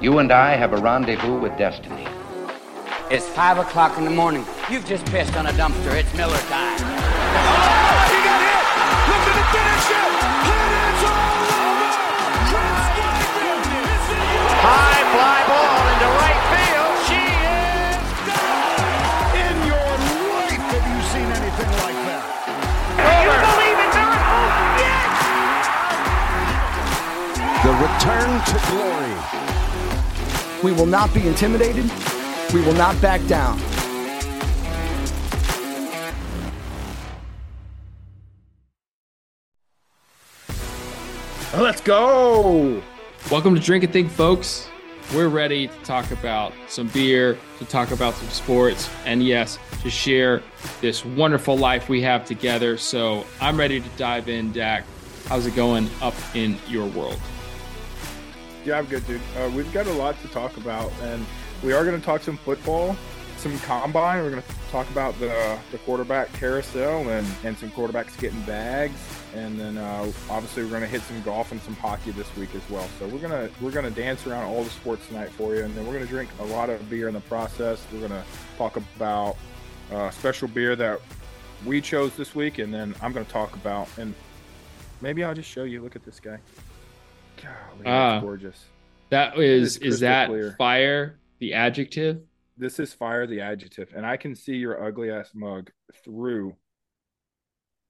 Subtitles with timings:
[0.00, 2.08] You and I have a rendezvous with destiny.
[3.10, 4.46] It's five o'clock in the morning.
[4.70, 5.92] You've just pissed on a dumpster.
[5.92, 6.80] It's Miller time.
[6.80, 6.88] Oh,
[8.08, 8.64] he got hit!
[9.12, 10.08] Looking to finish it!
[10.40, 12.00] It is all over!
[12.48, 14.24] Chris Weidman is the
[14.64, 16.96] High fly ball into right field.
[17.04, 19.36] She is gone.
[19.36, 19.84] In your
[20.32, 22.24] life have you seen anything like that?
[23.04, 24.48] You believe in miracles?
[24.48, 25.12] Oh, yes!
[27.68, 29.12] The return to glory.
[30.62, 31.90] We will not be intimidated.
[32.52, 33.58] We will not back down.
[41.56, 42.82] Let's go.
[43.30, 44.68] Welcome to Drink and Think, folks.
[45.14, 49.88] We're ready to talk about some beer, to talk about some sports, and yes, to
[49.88, 50.42] share
[50.82, 52.76] this wonderful life we have together.
[52.76, 54.84] So I'm ready to dive in, Dak.
[55.26, 57.18] How's it going up in your world?
[58.64, 59.22] Yeah, I'm good, dude.
[59.38, 61.24] Uh, we've got a lot to talk about, and
[61.62, 62.94] we are going to talk some football,
[63.38, 64.22] some combine.
[64.22, 68.94] We're going to talk about the the quarterback carousel and and some quarterbacks getting bags,
[69.34, 72.54] and then uh, obviously we're going to hit some golf and some hockey this week
[72.54, 72.86] as well.
[72.98, 75.86] So we're gonna we're gonna dance around all the sports tonight for you, and then
[75.86, 77.82] we're going to drink a lot of beer in the process.
[77.92, 78.24] We're going to
[78.58, 79.36] talk about
[79.90, 81.00] uh, special beer that
[81.64, 84.14] we chose this week, and then I'm going to talk about and
[85.00, 85.82] maybe I'll just show you.
[85.82, 86.38] Look at this guy.
[87.42, 88.64] Golly, that's gorgeous.
[89.10, 90.54] That is is is that clear.
[90.58, 92.20] fire the adjective?
[92.56, 95.70] This is fire the adjective, and I can see your ugly ass mug
[96.04, 96.56] through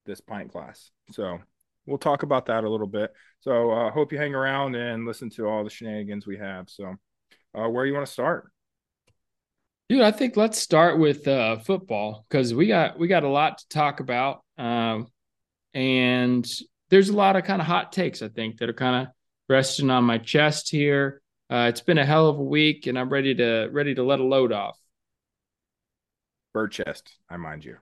[0.06, 0.90] this pint glass.
[1.12, 1.38] So
[1.86, 3.12] we'll talk about that a little bit.
[3.40, 6.70] So uh, hope you hang around and listen to all the shenanigans we have.
[6.70, 6.94] So
[7.54, 8.50] uh, where you want to start?
[9.88, 13.58] Dude, I think let's start with uh, football because we got we got a lot
[13.58, 15.08] to talk about, um,
[15.74, 16.48] and
[16.90, 19.12] there's a lot of kind of hot takes I think that are kind of
[19.50, 21.20] resting on my chest here.
[21.50, 24.20] Uh, it's been a hell of a week, and I'm ready to ready to let
[24.20, 24.78] a load off.
[26.54, 27.76] Bird chest, I mind you.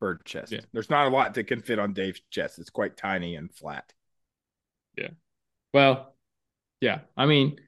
[0.00, 0.52] Bird chest.
[0.52, 0.60] Yeah.
[0.72, 2.60] There's not a lot that can fit on Dave's chest.
[2.60, 3.92] It's quite tiny and flat.
[4.96, 5.10] Yeah.
[5.74, 6.14] Well,
[6.80, 7.58] yeah, I mean,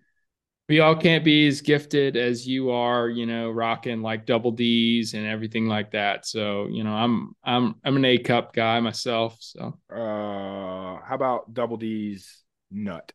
[0.69, 5.15] we all can't be as gifted as you are, you know, rocking like double D's
[5.15, 6.27] and everything like that.
[6.27, 9.37] So, you know, I'm I'm I'm an A cup guy myself.
[9.41, 13.13] So Uh, how about Double D's nut?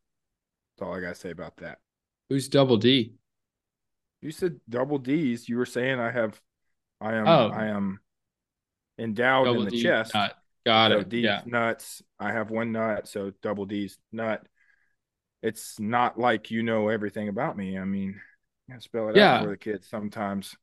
[0.77, 1.79] That's all I gotta say about that.
[2.29, 3.13] who's double D?
[4.21, 5.47] You said double D's.
[5.47, 6.41] You were saying I have,
[6.99, 7.49] I am, Oh.
[7.49, 7.99] I am
[8.97, 10.13] endowed Double in the D chest.
[10.13, 10.35] nut.
[10.65, 11.09] Got so it.
[11.09, 11.41] D's Yeah.
[11.45, 12.01] nuts.
[12.19, 14.45] I have one nut, so double D's nut.
[15.43, 17.77] It's not like you know everything about me.
[17.77, 18.19] I mean,
[18.67, 19.35] gotta spell it Yeah.
[19.35, 20.55] out for the kids sometimes.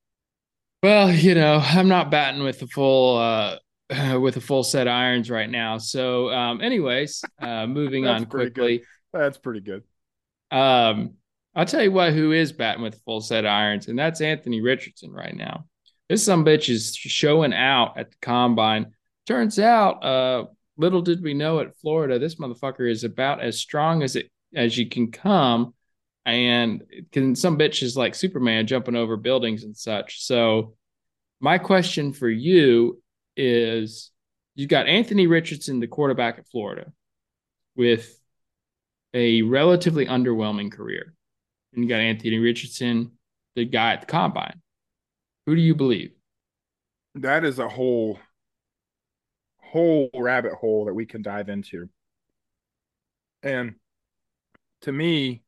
[0.83, 3.59] Well, you know, I'm not batting with the full uh
[4.21, 5.79] with a full set of irons right now.
[5.79, 8.55] So, um anyways, uh moving on pretty good.
[8.55, 8.85] quickly.
[9.13, 9.83] That's pretty good.
[10.51, 11.15] Um,
[11.55, 14.21] I'll tell you what, who is batting with a full set of irons, and that's
[14.21, 15.67] Anthony Richardson right now.
[16.09, 18.93] This some bitch is showing out at the combine.
[19.27, 24.03] Turns out, uh, little did we know at Florida, this motherfucker is about as strong
[24.03, 25.75] as it as you can come,
[26.25, 26.83] and
[27.13, 30.25] can some bitch is like Superman jumping over buildings and such.
[30.25, 30.75] So,
[31.41, 33.02] my question for you
[33.37, 34.11] is:
[34.55, 36.93] You got Anthony Richardson, the quarterback at Florida,
[37.77, 38.19] with
[39.15, 41.15] a relatively underwhelming career.
[41.73, 43.13] And you got Anthony Richardson,
[43.55, 44.61] the guy at the combine.
[45.47, 46.13] Who do you believe?
[47.15, 48.19] That is a whole,
[49.63, 51.89] whole rabbit hole that we can dive into.
[53.43, 53.75] And
[54.83, 55.43] to me,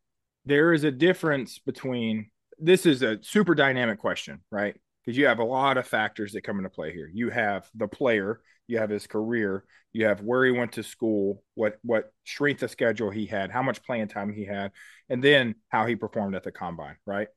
[0.44, 4.76] there is a difference between this is a super dynamic question, right?
[5.04, 7.10] Because you have a lot of factors that come into play here.
[7.12, 11.42] You have the player, you have his career, you have where he went to school,
[11.54, 14.72] what what strength of schedule he had, how much playing time he had,
[15.08, 17.28] and then how he performed at the combine, right?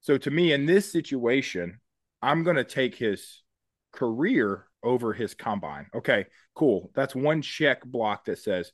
[0.00, 1.80] So to me, in this situation,
[2.22, 3.42] I'm going to take his
[3.92, 5.86] career over his combine.
[5.94, 6.90] Okay, cool.
[6.94, 8.72] That's one check block that says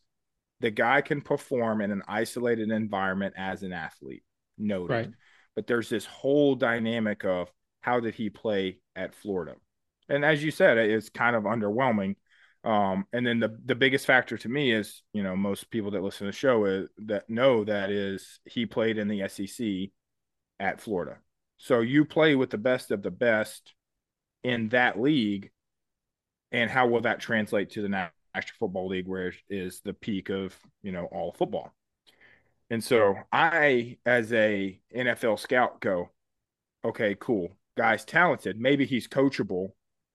[0.60, 4.22] the guy can perform in an isolated environment as an athlete.
[4.58, 4.92] Noted.
[4.92, 5.10] Right.
[5.54, 7.50] But there's this whole dynamic of
[7.86, 9.54] how did he play at Florida?
[10.08, 12.16] And as you said, it's kind of underwhelming.
[12.64, 16.02] Um, and then the the biggest factor to me is, you know, most people that
[16.02, 19.90] listen to the show is, that know that is he played in the SEC
[20.58, 21.18] at Florida.
[21.58, 23.72] So you play with the best of the best
[24.42, 25.50] in that league,
[26.50, 30.56] and how will that translate to the National Football League, where is the peak of
[30.82, 31.72] you know all football?
[32.68, 36.10] And so I, as a NFL scout, go,
[36.84, 38.58] okay, cool, guy's talented.
[38.58, 39.70] Maybe he's coachable.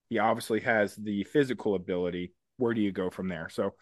[0.09, 2.33] He obviously has the physical ability.
[2.57, 3.49] Where do you go from there?
[3.49, 3.75] So,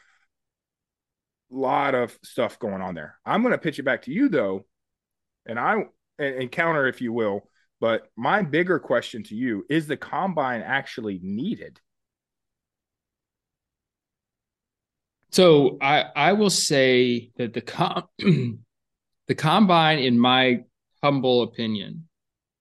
[1.51, 3.17] a lot of stuff going on there.
[3.25, 4.65] I'm going to pitch it back to you though.
[5.45, 5.85] And I
[6.19, 7.49] and, counter if you will,
[7.79, 11.79] but my bigger question to you is the combine actually needed?
[15.31, 20.63] So I I will say that the com the combine, in my
[21.01, 22.08] humble opinion,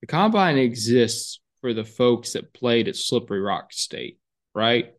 [0.01, 4.17] the combine exists for the folks that played at Slippery Rock State,
[4.55, 4.93] right?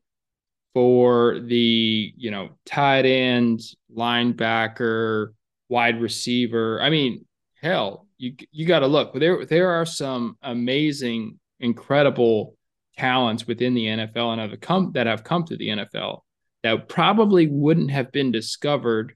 [0.75, 3.61] For the you know tight end,
[3.94, 5.29] linebacker,
[5.69, 6.81] wide receiver.
[6.81, 7.25] I mean,
[7.61, 9.14] hell, you you got to look.
[9.14, 12.56] There there are some amazing, incredible
[12.97, 16.20] talents within the NFL and have come that have come to the NFL
[16.62, 19.14] that probably wouldn't have been discovered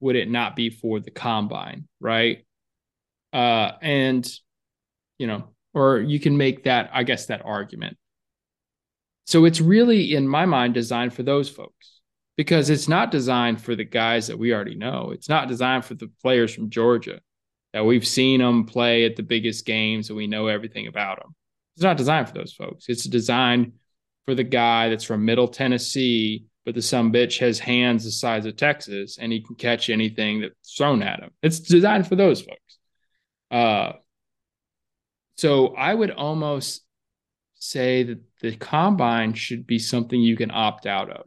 [0.00, 2.44] would it not be for the combine, right?
[3.32, 4.28] Uh, and
[5.22, 7.96] you know, or you can make that, I guess, that argument.
[9.24, 12.00] So it's really, in my mind, designed for those folks
[12.36, 15.12] because it's not designed for the guys that we already know.
[15.14, 17.20] It's not designed for the players from Georgia
[17.72, 21.36] that we've seen them play at the biggest games and we know everything about them.
[21.76, 22.86] It's not designed for those folks.
[22.88, 23.74] It's designed
[24.24, 28.46] for the guy that's from Middle Tennessee but the some bitch has hands the size
[28.46, 31.30] of Texas and he can catch anything that's thrown at him.
[31.42, 32.78] It's designed for those folks.
[33.50, 33.92] Uh,
[35.42, 36.82] so I would almost
[37.54, 41.26] say that the combine should be something you can opt out of,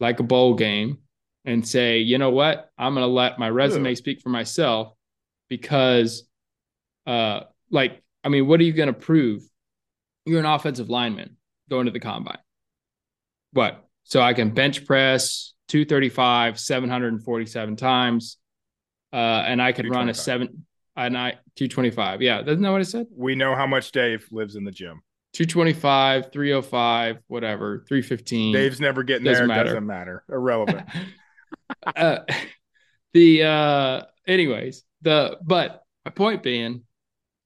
[0.00, 0.98] like a bowl game,
[1.44, 3.96] and say, you know what, I'm going to let my resume Ew.
[3.96, 4.94] speak for myself
[5.48, 6.24] because,
[7.06, 7.40] uh,
[7.70, 9.42] like, I mean, what are you going to prove?
[10.24, 11.36] You're an offensive lineman
[11.68, 12.38] going to the combine
[13.52, 13.84] what?
[14.04, 18.38] So I can bench press 235, 747 times.
[19.12, 20.64] Uh, and I can run a seven
[20.96, 22.22] and I 225.
[22.22, 22.42] Yeah.
[22.42, 23.06] doesn't that what I said?
[23.14, 25.02] We know how much Dave lives in the gym.
[25.32, 28.52] 225, 305, whatever, 315.
[28.52, 29.56] Dave's never getting doesn't there.
[29.56, 29.70] Matter.
[29.70, 30.24] Doesn't matter.
[30.28, 30.86] Irrelevant.
[31.96, 32.18] uh,
[33.14, 36.82] the uh anyways, the but my point being,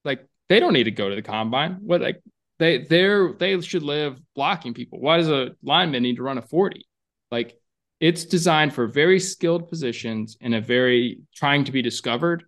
[0.04, 1.78] like they don't need to go to the combine.
[1.80, 2.22] What like
[2.58, 5.00] they they're they should live blocking people.
[5.00, 6.84] Why does a lineman need to run a 40?
[7.30, 7.56] Like
[8.00, 12.44] it's designed for very skilled positions in a very trying to be discovered.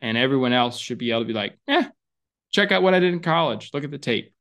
[0.00, 1.84] And everyone else should be able to be like, eh,
[2.50, 3.70] check out what I did in college.
[3.72, 4.32] Look at the tape.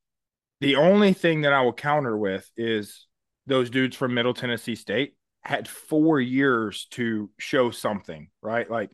[0.61, 3.07] The only thing that I will counter with is
[3.47, 8.69] those dudes from Middle Tennessee State had four years to show something, right?
[8.69, 8.91] Like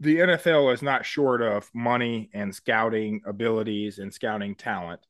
[0.00, 5.00] the NFL is not short of money and scouting abilities and scouting talent.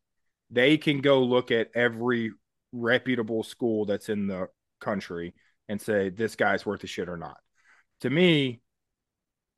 [0.51, 2.33] They can go look at every
[2.73, 4.49] reputable school that's in the
[4.81, 5.35] country
[5.69, 7.39] and say this guy's worth a shit or not.
[8.01, 8.61] To me,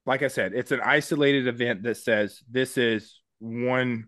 [0.06, 4.06] like I said, it's an isolated event that says this is one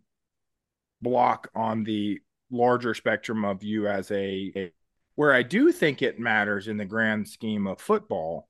[1.02, 4.72] block on the larger spectrum of you as a, a
[5.16, 8.48] where I do think it matters in the grand scheme of football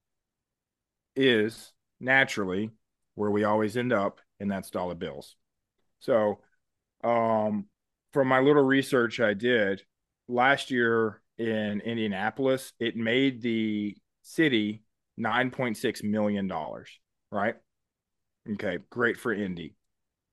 [1.16, 2.70] is naturally
[3.14, 5.34] where we always end up, and that's dollar bills.
[6.00, 6.40] So,
[7.02, 7.66] um,
[8.12, 9.82] from my little research I did
[10.28, 14.82] last year in Indianapolis, it made the city
[15.18, 16.52] $9.6 million,
[17.30, 17.56] right?
[18.50, 19.74] Okay, great for Indy.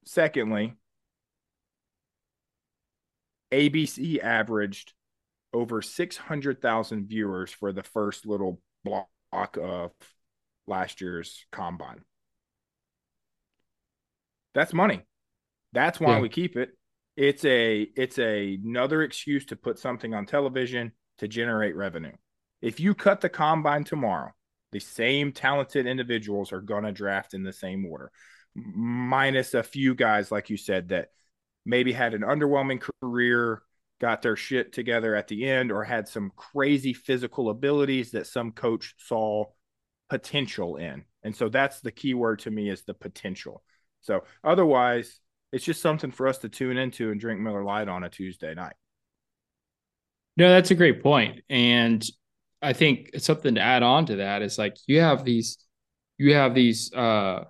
[0.06, 0.76] Secondly,
[3.52, 4.94] ABC averaged
[5.54, 9.08] over 600,000 viewers for the first little block
[9.58, 9.92] of
[10.68, 12.02] last year's combine.
[14.54, 15.02] That's money.
[15.74, 16.20] That's why yeah.
[16.22, 16.70] we keep it.
[17.18, 22.14] It's a it's a another excuse to put something on television to generate revenue.
[22.62, 24.32] If you cut the combine tomorrow,
[24.76, 28.12] the same talented individuals are going to draft in the same order,
[28.54, 31.12] minus a few guys like you said that
[31.66, 33.62] maybe had an underwhelming career,
[34.02, 38.52] got their shit together at the end, or had some crazy physical abilities that some
[38.52, 39.46] coach saw
[40.10, 41.06] potential in.
[41.24, 43.64] And so that's the key word to me is the potential.
[44.02, 45.22] So otherwise,
[45.54, 48.54] it's just something for us to tune into and drink Miller Lite on a Tuesday
[48.54, 48.76] night.
[50.36, 51.40] No, that's a great point.
[51.50, 52.06] And
[52.66, 55.58] I think something to add on to that is like you have these
[56.18, 57.44] you have these uh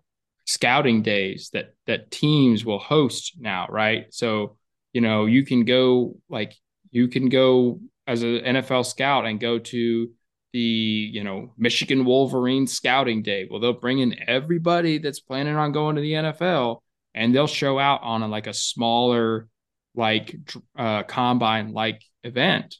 [0.45, 4.13] scouting days that that teams will host now, right?
[4.13, 4.57] So,
[4.93, 6.53] you know, you can go like
[6.91, 10.09] you can go as an NFL scout and go to
[10.53, 13.47] the you know Michigan Wolverine scouting day.
[13.49, 16.81] Well, they'll bring in everybody that's planning on going to the NFL,
[17.13, 19.47] and they'll show out on a, like a smaller
[19.95, 20.35] like
[20.77, 22.75] uh, combine like event.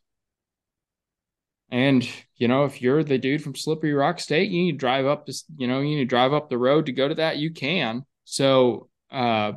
[1.70, 5.06] And you know, if you're the dude from Slippery Rock State, you need to drive
[5.06, 7.38] up this, you know, you need to drive up the road to go to that.
[7.38, 8.06] You can.
[8.26, 9.54] So, uh,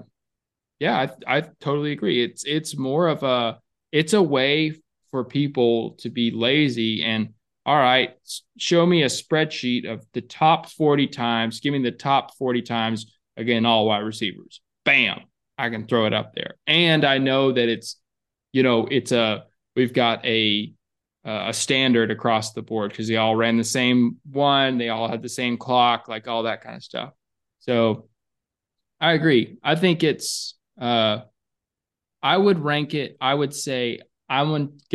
[0.79, 2.23] yeah, I, I totally agree.
[2.23, 3.59] It's it's more of a
[3.91, 4.75] it's a way
[5.11, 7.31] for people to be lazy and
[7.69, 8.17] all right,
[8.57, 11.61] show me a spreadsheet of the top 40 times.
[11.61, 14.63] Give me the top 40 times, again, all wide receivers.
[14.87, 15.21] Bam,
[15.59, 16.55] I can throw it up there.
[16.67, 17.97] And I know that it's,
[18.53, 19.45] you know, it's a,
[19.77, 20.73] we've got a,
[21.29, 24.79] a standard across the board because they all ran the same one.
[24.79, 27.13] They all had the same clock, like all that kind of stuff.
[27.61, 28.09] So
[29.01, 29.59] I agree.
[29.63, 31.21] I think it's, uh,
[32.23, 34.51] I would rank it, I would say I'm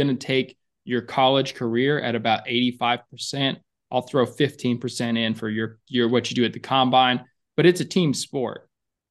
[0.09, 3.57] to take your college career at about 85%.
[3.91, 7.23] I'll throw 15% in for your your what you do at the combine,
[7.55, 8.67] but it's a team sport.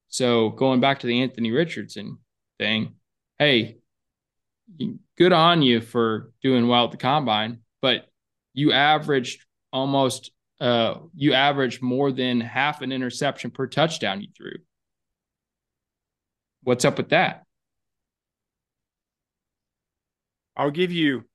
[0.09, 2.19] So going back to the Anthony Richardson
[2.59, 2.95] thing,
[3.39, 3.77] hey,
[5.17, 8.07] good on you for doing well at the combine, but
[8.53, 14.53] you averaged almost uh you averaged more than half an interception per touchdown you threw.
[16.63, 17.43] What's up with that?
[20.55, 21.25] I'll give you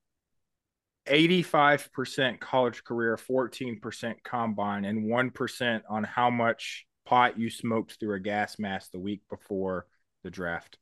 [1.08, 8.20] 85% college career, 14% combine, and 1% on how much pot you smoked through a
[8.20, 9.87] gas mask the week before
[10.23, 10.78] the draft.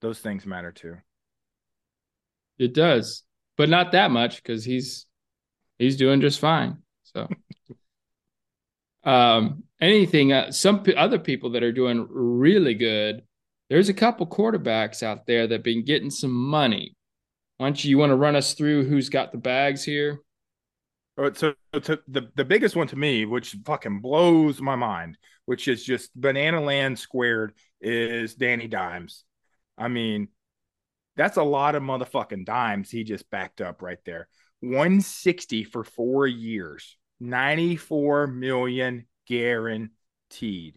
[0.00, 0.98] Those things matter too.
[2.58, 3.22] It does,
[3.56, 5.06] but not that much because he's
[5.78, 6.78] he's doing just fine.
[7.04, 7.28] So,
[9.04, 13.22] um, anything uh, some p- other people that are doing really good.
[13.70, 16.96] There's a couple quarterbacks out there that've been getting some money
[17.58, 20.20] why don't you, you want to run us through who's got the bags here?
[21.16, 25.66] Oh, so, so the the biggest one to me, which fucking blows my mind, which
[25.66, 29.24] is just banana land squared, is Danny Dimes.
[29.76, 30.28] I mean,
[31.18, 34.28] that's a lot of motherfucking dimes he just backed up right there.
[34.60, 40.76] 160 for four years, 94 million guaranteed.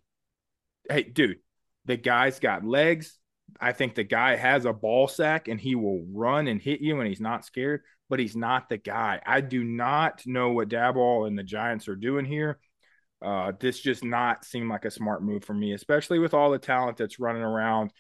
[0.90, 1.38] Hey, dude,
[1.86, 3.18] the guy's got legs.
[3.60, 7.00] I think the guy has a ball sack and he will run and hit you
[7.00, 9.22] and he's not scared, but he's not the guy.
[9.24, 12.60] I do not know what Daboll and the Giants are doing here.
[13.24, 16.58] Uh, this just not seem like a smart move for me, especially with all the
[16.58, 17.92] talent that's running around.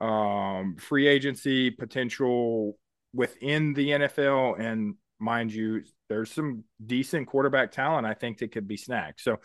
[0.00, 2.78] Um, free agency potential
[3.14, 8.66] within the NFL, and mind you, there's some decent quarterback talent I think that could
[8.66, 9.20] be snagged.
[9.20, 9.38] So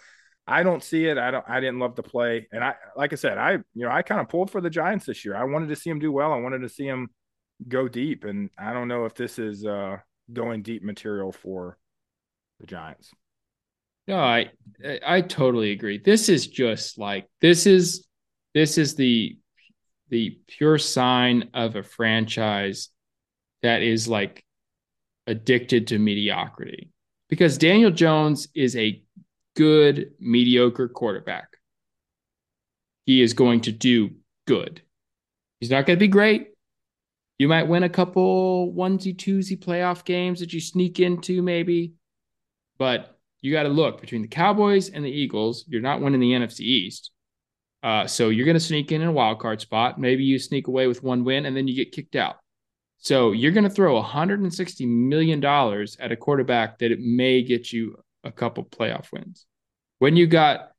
[0.48, 1.18] I don't see it.
[1.18, 1.46] I don't.
[1.48, 4.22] I didn't love the play, and I, like I said, I, you know, I kind
[4.22, 5.36] of pulled for the Giants this year.
[5.36, 6.32] I wanted to see him do well.
[6.32, 7.10] I wanted to see him
[7.68, 9.98] go deep, and I don't know if this is uh,
[10.32, 11.78] going deep material for
[12.60, 13.12] the Giants.
[14.08, 14.52] No, I,
[15.06, 15.98] I totally agree.
[15.98, 18.08] This is just like this is,
[18.54, 19.38] this is the,
[20.10, 22.90] the pure sign of a franchise
[23.62, 24.44] that is like
[25.26, 26.92] addicted to mediocrity
[27.30, 29.02] because Daniel Jones is a
[29.56, 31.58] good, mediocre quarterback.
[33.06, 34.12] He is going to do
[34.46, 34.82] good.
[35.60, 36.50] He's not going to be great.
[37.38, 41.94] You might win a couple onesie twosie playoff games that you sneak into, maybe.
[42.78, 45.66] But you got to look between the Cowboys and the Eagles.
[45.68, 47.12] You're not winning the NFC East.
[47.88, 49.98] Uh, so you're going to sneak in in a wild card spot.
[49.98, 52.36] Maybe you sneak away with one win and then you get kicked out.
[52.98, 57.72] So you're going to throw 160 million dollars at a quarterback that it may get
[57.72, 59.46] you a couple playoff wins.
[60.00, 60.72] When you got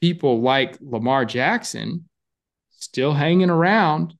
[0.00, 2.08] people like Lamar Jackson
[2.70, 4.14] still hanging around,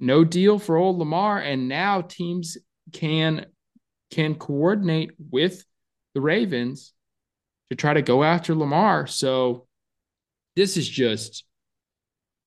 [0.00, 2.58] no deal for old Lamar, and now teams
[2.92, 3.46] can
[4.10, 5.64] can coordinate with
[6.12, 6.92] the Ravens
[7.70, 9.06] to try to go after Lamar.
[9.06, 9.68] So
[10.56, 11.44] this is just,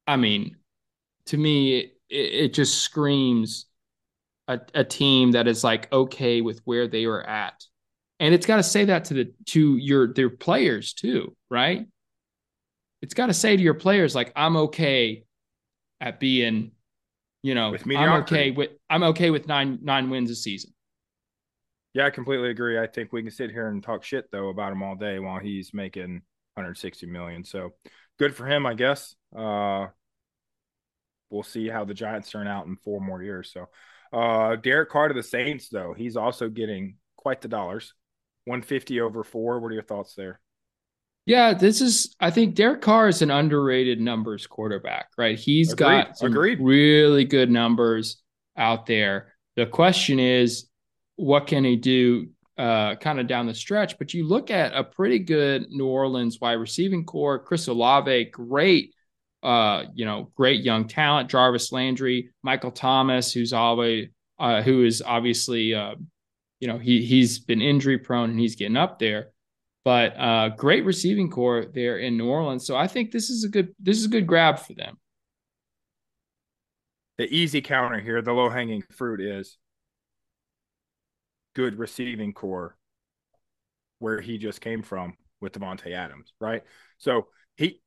[0.06, 0.58] I mean,
[1.28, 3.66] to me, it, it just screams
[4.48, 7.64] a, a team that is like okay with where they are at.
[8.20, 11.86] And it's got to say that to the to your their players too right?
[13.02, 15.24] It's got to say to your players like i'm okay
[16.02, 16.72] at being
[17.44, 20.74] you know i'm okay with i'm okay with nine nine wins a season.
[21.94, 22.80] Yeah i completely agree.
[22.80, 25.40] I think we can sit here and talk shit though about him all day while
[25.40, 26.22] he's making
[26.58, 27.70] 160 million so
[28.20, 29.88] good for him i guess uh
[31.30, 33.68] we'll see how the giants turn out in four more years so
[34.12, 37.94] uh derek carr to the saints though he's also getting quite the dollars
[38.48, 39.60] 150 over four.
[39.60, 40.40] What are your thoughts there?
[41.26, 42.16] Yeah, this is.
[42.22, 45.38] I think Derek Carr is an underrated numbers quarterback, right?
[45.38, 45.86] He's Agreed.
[45.86, 46.60] got some Agreed.
[46.62, 48.22] really good numbers
[48.56, 49.34] out there.
[49.58, 50.70] The question is,
[51.18, 53.98] what can he do, uh, kind of down the stretch?
[53.98, 57.40] But you look at a pretty good New Orleans wide receiving corps.
[57.40, 58.94] Chris Olave, great,
[59.44, 61.30] uh, you know, great young talent.
[61.30, 64.08] Jarvis Landry, Michael Thomas, who's always,
[64.40, 65.96] uh, who is obviously uh,
[66.60, 69.30] you know, he he's been injury prone and he's getting up there.
[69.84, 72.66] But uh, great receiving corps there in New Orleans.
[72.66, 74.98] So I think this is a good this is a good grab for them.
[77.18, 79.58] The easy counter here, the low hanging fruit is
[81.58, 82.78] good receiving corps
[83.98, 86.62] where he just came from with Davante Adams, right?
[87.00, 87.82] So he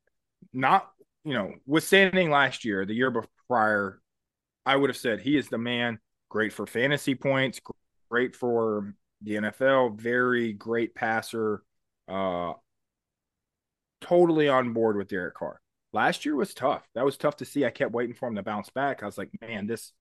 [0.53, 0.91] not,
[1.25, 3.15] you know, withstanding last year, the year
[3.47, 4.01] prior,
[4.67, 7.61] I would have said he is the man, great for fantasy points,
[8.11, 11.63] great for the NFL, very great passer,
[12.09, 12.55] uh
[14.01, 15.61] totally on board with Derek Carr.
[15.93, 16.83] Last year was tough.
[16.97, 17.65] That was tough to see.
[17.65, 19.05] I kept waiting for him to bounce back.
[19.05, 19.93] I was like, man, this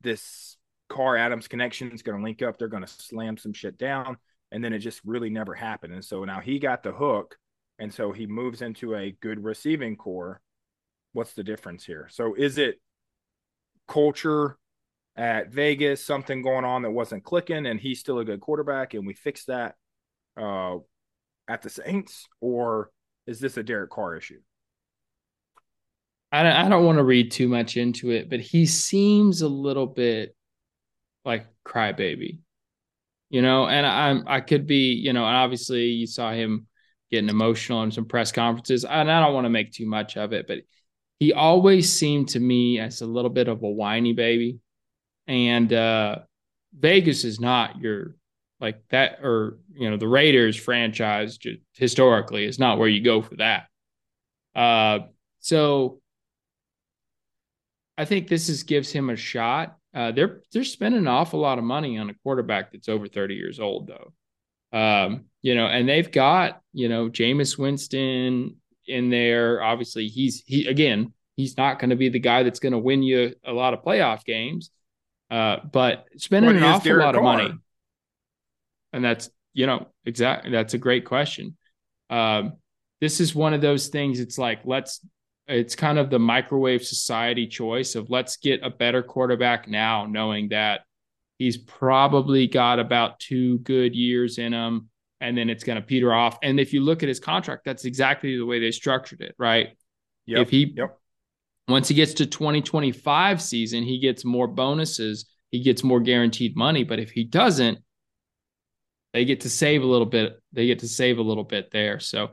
[0.00, 0.56] this
[0.88, 2.58] Carr Adams connection is going to link up.
[2.58, 4.16] They're going to slam some shit down.
[4.52, 5.92] And then it just really never happened.
[5.92, 7.36] And so now he got the hook.
[7.78, 10.40] And so he moves into a good receiving corps.
[11.12, 12.08] What's the difference here?
[12.10, 12.80] So is it
[13.88, 14.58] culture
[15.16, 19.06] at Vegas, something going on that wasn't clicking, and he's still a good quarterback, and
[19.06, 19.74] we fixed that
[20.36, 20.76] uh,
[21.48, 22.28] at the Saints?
[22.40, 22.90] Or
[23.26, 24.40] is this a Derek Carr issue?
[26.32, 29.48] I don't, I don't want to read too much into it, but he seems a
[29.48, 30.36] little bit
[31.26, 32.38] like crybaby,
[33.28, 33.66] you know.
[33.66, 36.66] And I'm I could be, you know, and obviously you saw him
[37.10, 40.32] getting emotional in some press conferences, and I don't want to make too much of
[40.32, 40.60] it, but
[41.18, 44.60] he always seemed to me as a little bit of a whiny baby,
[45.26, 46.20] and uh,
[46.78, 48.16] Vegas is not your
[48.60, 53.20] like that, or you know, the Raiders franchise just historically is not where you go
[53.20, 53.66] for that.
[54.54, 55.06] Uh,
[55.40, 56.00] so
[57.98, 59.76] I think this is gives him a shot.
[59.96, 63.34] Uh, they're they're spending an awful lot of money on a quarterback that's over 30
[63.34, 64.12] years old, though.
[64.78, 69.62] Um, you know, and they've got you know Jameis Winston in there.
[69.62, 73.02] Obviously, he's he again he's not going to be the guy that's going to win
[73.02, 74.70] you a lot of playoff games,
[75.30, 77.20] uh, but spending what an awful Derek lot Carr?
[77.20, 77.54] of money,
[78.92, 81.56] and that's you know exactly that's a great question.
[82.10, 82.58] Um,
[83.00, 84.20] this is one of those things.
[84.20, 85.00] It's like let's
[85.48, 90.48] it's kind of the microwave society choice of let's get a better quarterback now, knowing
[90.48, 90.80] that
[91.38, 94.88] he's probably got about two good years in him
[95.20, 96.38] and then it's going to peter off.
[96.42, 99.68] And if you look at his contract, that's exactly the way they structured it, right?
[100.26, 100.98] Yep, if he, yep.
[101.68, 106.84] once he gets to 2025 season, he gets more bonuses, he gets more guaranteed money.
[106.84, 107.78] But if he doesn't,
[109.12, 110.38] they get to save a little bit.
[110.52, 112.00] They get to save a little bit there.
[112.00, 112.30] So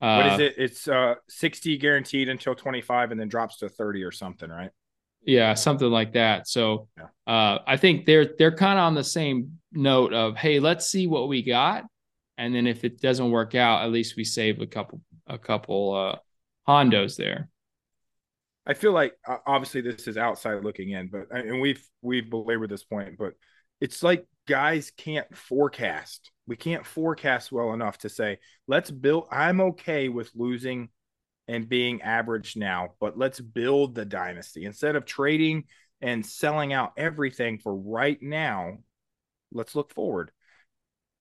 [0.00, 0.54] what is uh, it?
[0.56, 4.70] It's uh 60 guaranteed until 25 and then drops to 30 or something, right?
[5.22, 6.48] Yeah, something like that.
[6.48, 7.32] So yeah.
[7.32, 11.06] uh I think they're they're kind of on the same note of hey, let's see
[11.06, 11.84] what we got.
[12.38, 15.94] And then if it doesn't work out, at least we save a couple a couple
[15.94, 16.18] uh
[16.66, 17.48] hondos there.
[18.66, 19.14] I feel like
[19.46, 23.34] obviously this is outside looking in, but and we've we've belabored this point, but
[23.80, 26.32] it's like guys can't forecast.
[26.48, 29.28] We can't forecast well enough to say, let's build.
[29.30, 30.88] I'm okay with losing
[31.46, 35.66] and being average now, but let's build the dynasty instead of trading
[36.00, 38.78] and selling out everything for right now.
[39.52, 40.32] Let's look forward.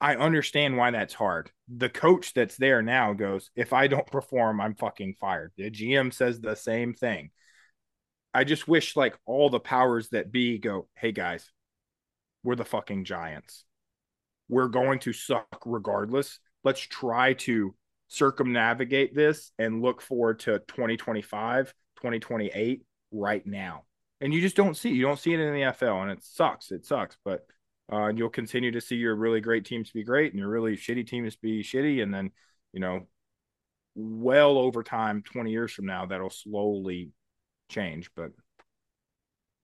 [0.02, 1.52] I understand why that's hard.
[1.68, 5.52] The coach that's there now goes, if I don't perform, I'm fucking fired.
[5.56, 7.30] The GM says the same thing.
[8.34, 11.52] I just wish like all the powers that be go, hey guys,
[12.50, 13.64] we're the fucking Giants.
[14.48, 16.40] We're going to suck regardless.
[16.64, 17.76] Let's try to
[18.08, 22.82] circumnavigate this and look forward to 2025, 2028
[23.12, 23.84] right now.
[24.20, 26.72] And you just don't see you don't see it in the NFL and it sucks.
[26.72, 27.46] It sucks, but
[27.94, 31.06] uh, you'll continue to see your really great teams be great and your really shitty
[31.06, 32.32] teams be shitty and then,
[32.74, 33.06] you know,
[33.94, 37.12] well over time 20 years from now that'll slowly
[37.70, 38.32] change, but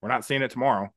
[0.04, 0.94] we're not seeing it tomorrow.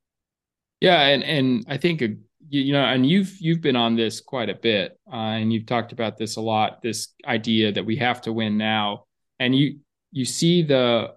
[0.81, 2.09] Yeah, and and I think uh,
[2.51, 5.93] you know, and you've you've been on this quite a bit, uh, and you've talked
[5.93, 6.83] about this a lot.
[6.83, 9.05] This idea that we have to win now,
[9.39, 9.81] and you
[10.13, 11.15] you see the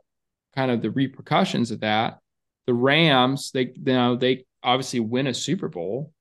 [0.56, 2.20] kind of the repercussions of that.
[2.68, 6.12] The Rams, they you know they obviously win a Super Bowl,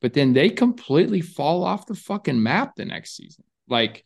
[0.00, 3.44] but then they completely fall off the fucking map the next season.
[3.68, 4.04] Like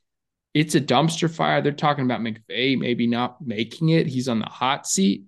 [0.54, 1.60] it's a dumpster fire.
[1.60, 4.06] They're talking about McVay maybe not making it.
[4.06, 5.24] He's on the hot seat.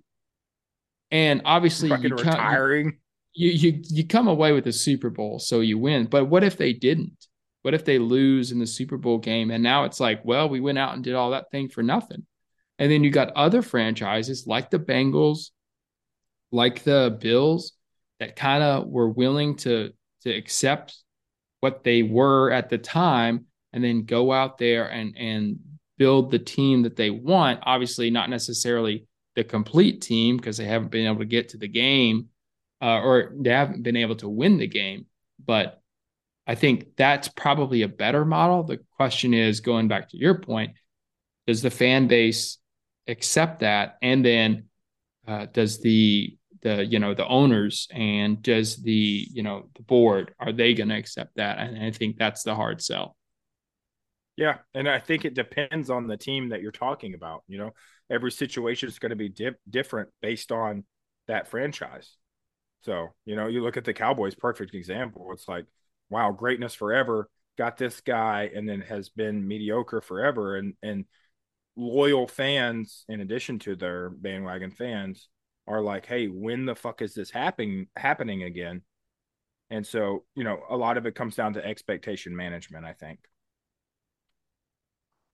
[1.11, 2.98] And obviously, you retiring
[3.33, 6.07] you you you come away with the Super Bowl, so you win.
[6.07, 7.27] But what if they didn't?
[7.61, 10.61] What if they lose in the Super Bowl game and now it's like, well, we
[10.61, 12.25] went out and did all that thing for nothing.
[12.77, 15.49] And then you got other franchises like the Bengals,
[16.51, 17.73] like the Bills
[18.19, 19.91] that kind of were willing to
[20.23, 20.95] to accept
[21.59, 25.59] what they were at the time and then go out there and and
[25.97, 27.59] build the team that they want.
[27.63, 31.67] Obviously, not necessarily the complete team because they haven't been able to get to the
[31.67, 32.29] game
[32.81, 35.05] uh, or they haven't been able to win the game.
[35.43, 35.81] But
[36.47, 38.63] I think that's probably a better model.
[38.63, 40.71] The question is going back to your point,
[41.47, 42.57] does the fan base
[43.07, 43.97] accept that?
[44.01, 44.65] And then
[45.27, 50.33] uh, does the the you know the owners and does the you know the board
[50.39, 51.59] are they going to accept that?
[51.59, 53.15] And I think that's the hard sell.
[54.35, 57.43] Yeah, and I think it depends on the team that you're talking about.
[57.47, 57.71] You know,
[58.09, 60.85] every situation is going to be di- different based on
[61.27, 62.15] that franchise.
[62.81, 65.29] So, you know, you look at the Cowboys, perfect example.
[65.33, 65.65] It's like,
[66.09, 67.29] wow, greatness forever.
[67.57, 70.55] Got this guy, and then has been mediocre forever.
[70.55, 71.05] And and
[71.75, 75.27] loyal fans, in addition to their bandwagon fans,
[75.67, 78.81] are like, hey, when the fuck is this happening happening again?
[79.69, 83.19] And so, you know, a lot of it comes down to expectation management, I think.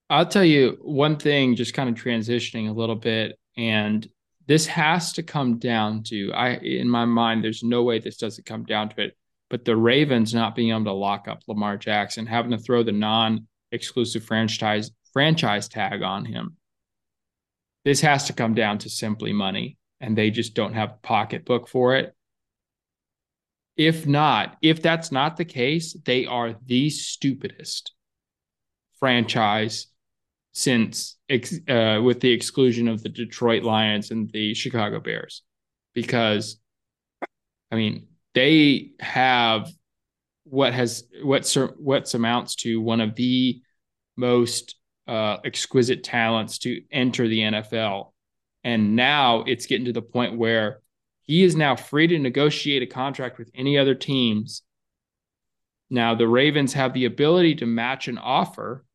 [0.09, 4.07] I'll tell you one thing, just kind of transitioning a little bit, and
[4.47, 8.45] this has to come down to I in my mind, there's no way this doesn't
[8.45, 9.17] come down to it.
[9.49, 12.91] But the Ravens not being able to lock up Lamar Jackson, having to throw the
[12.91, 16.57] non-exclusive franchise franchise tag on him.
[17.85, 21.67] This has to come down to simply money, and they just don't have a pocketbook
[21.67, 22.13] for it.
[23.77, 27.93] If not, if that's not the case, they are the stupidest
[28.99, 29.87] franchise
[30.55, 35.43] since uh, with the exclusion of the Detroit Lions and the Chicago Bears,
[35.93, 36.59] because
[37.71, 39.69] I mean they have
[40.45, 41.45] what has what
[41.77, 43.61] what amounts to one of the
[44.15, 44.75] most
[45.07, 48.13] uh, exquisite talents to enter the NFL,
[48.63, 50.79] and now it's getting to the point where
[51.23, 54.61] he is now free to negotiate a contract with any other teams.
[55.89, 58.85] Now the Ravens have the ability to match an offer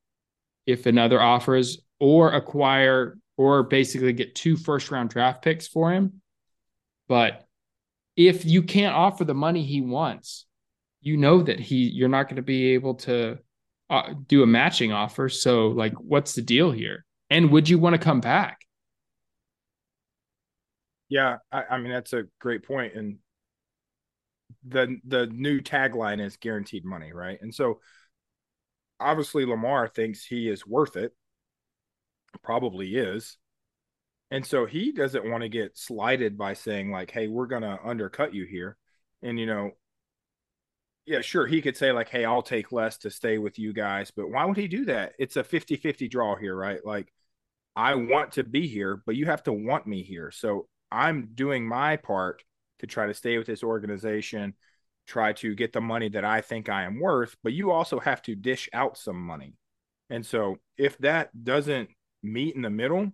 [0.66, 6.20] if another offers or acquire or basically get two first round draft picks for him.
[7.08, 7.46] But
[8.16, 10.46] if you can't offer the money he wants,
[11.00, 13.38] you know that he you're not going to be able to
[13.88, 15.28] uh, do a matching offer.
[15.28, 17.04] So like what's the deal here?
[17.30, 18.60] And would you want to come back?
[21.08, 23.18] Yeah, I, I mean that's a great point and
[24.66, 27.38] the the new tagline is guaranteed money, right?
[27.40, 27.80] And so
[29.00, 31.12] obviously Lamar thinks he is worth it.
[32.42, 33.38] Probably is.
[34.30, 37.78] And so he doesn't want to get slighted by saying, like, hey, we're going to
[37.84, 38.76] undercut you here.
[39.22, 39.72] And, you know,
[41.06, 44.12] yeah, sure, he could say, like, hey, I'll take less to stay with you guys.
[44.12, 45.14] But why would he do that?
[45.18, 46.84] It's a 50 50 draw here, right?
[46.84, 47.12] Like,
[47.74, 50.30] I want to be here, but you have to want me here.
[50.30, 52.44] So I'm doing my part
[52.80, 54.54] to try to stay with this organization
[55.10, 58.22] try to get the money that I think I am worth, but you also have
[58.22, 59.54] to dish out some money.
[60.08, 61.90] And so if that doesn't
[62.22, 63.12] meet in the middle,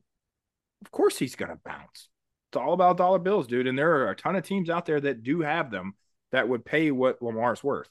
[0.84, 2.08] of course he's going to bounce.
[2.50, 3.66] It's all about dollar bills, dude.
[3.66, 5.94] And there are a ton of teams out there that do have them
[6.32, 7.88] that would pay what Lamar's worth.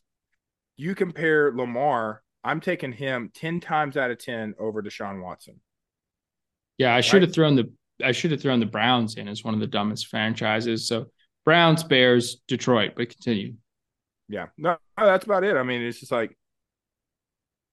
[0.78, 5.60] You compare Lamar, I'm taking him 10 times out of 10 over Deshaun Watson.
[6.78, 7.24] Yeah, I should right?
[7.24, 7.72] have thrown the
[8.04, 10.86] I should have thrown the Browns in as one of the dumbest franchises.
[10.86, 11.06] So
[11.46, 13.54] Browns, Bears, Detroit, but continue
[14.27, 15.55] yeah, no, that's about it.
[15.55, 16.38] I mean, it's just like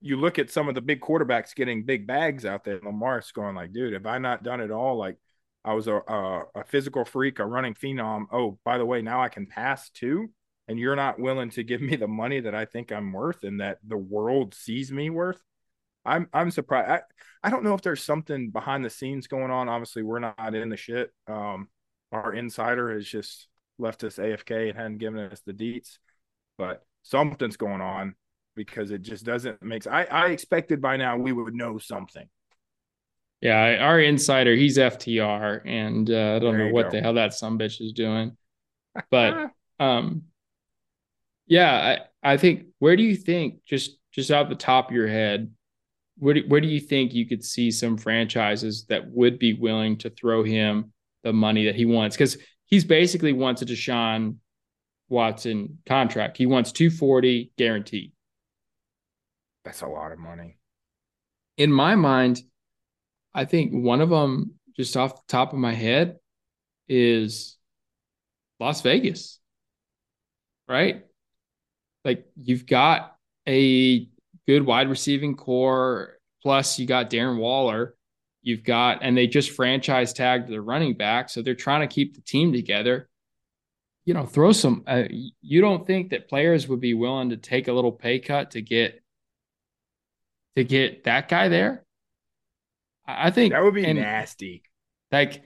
[0.01, 2.79] you look at some of the big quarterbacks getting big bags out there.
[2.83, 4.97] Lamar's going like, dude, have I not done it all?
[4.97, 5.17] Like,
[5.63, 8.25] I was a, a, a physical freak, a running phenom.
[8.31, 10.29] Oh, by the way, now I can pass too,
[10.67, 13.61] and you're not willing to give me the money that I think I'm worth and
[13.61, 15.41] that the world sees me worth.
[16.05, 16.89] I'm I'm surprised.
[16.91, 19.69] I, I don't know if there's something behind the scenes going on.
[19.69, 21.11] Obviously, we're not in the shit.
[21.27, 21.69] Um,
[22.11, 23.47] our insider has just
[23.79, 25.97] left us AFK and hadn't given us the deets
[26.57, 28.15] but something's going on
[28.55, 32.27] because it just doesn't make I, I expected by now we would know something.
[33.41, 36.91] Yeah, our insider, he's FTR, and uh, I don't know what go.
[36.91, 38.37] the hell that some bitch is doing.
[39.09, 40.23] But um
[41.47, 45.07] yeah, I, I think where do you think just just out the top of your
[45.07, 45.51] head,
[46.17, 49.97] where do, where do you think you could see some franchises that would be willing
[49.97, 52.15] to throw him the money that he wants?
[52.15, 54.35] Because he's basically wants a Deshaun
[55.09, 56.37] Watson contract.
[56.37, 58.11] He wants 240 guaranteed.
[59.65, 60.57] That's a lot of money.
[61.57, 62.41] In my mind,
[63.33, 66.17] I think one of them, just off the top of my head,
[66.87, 67.57] is
[68.59, 69.39] Las Vegas.
[70.67, 71.05] Right?
[72.03, 73.15] Like you've got
[73.47, 74.07] a
[74.47, 77.95] good wide receiving corps, plus you got Darren Waller.
[78.41, 81.29] You've got, and they just franchise tagged the running back.
[81.29, 83.07] So they're trying to keep the team together
[84.05, 84.83] you know, throw some.
[84.85, 85.03] Uh,
[85.41, 88.61] you don't think that players would be willing to take a little pay cut to
[88.61, 89.01] get
[90.55, 91.85] to get that guy there?
[93.05, 94.63] I think that would be and, nasty.
[95.11, 95.43] Like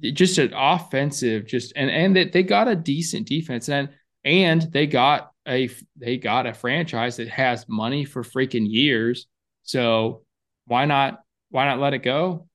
[0.00, 3.90] just an offensive, just and and that they got a decent defense and
[4.24, 9.26] and they got a they got a franchise that has money for freaking years.
[9.62, 10.22] So
[10.66, 12.48] why not why not let it go?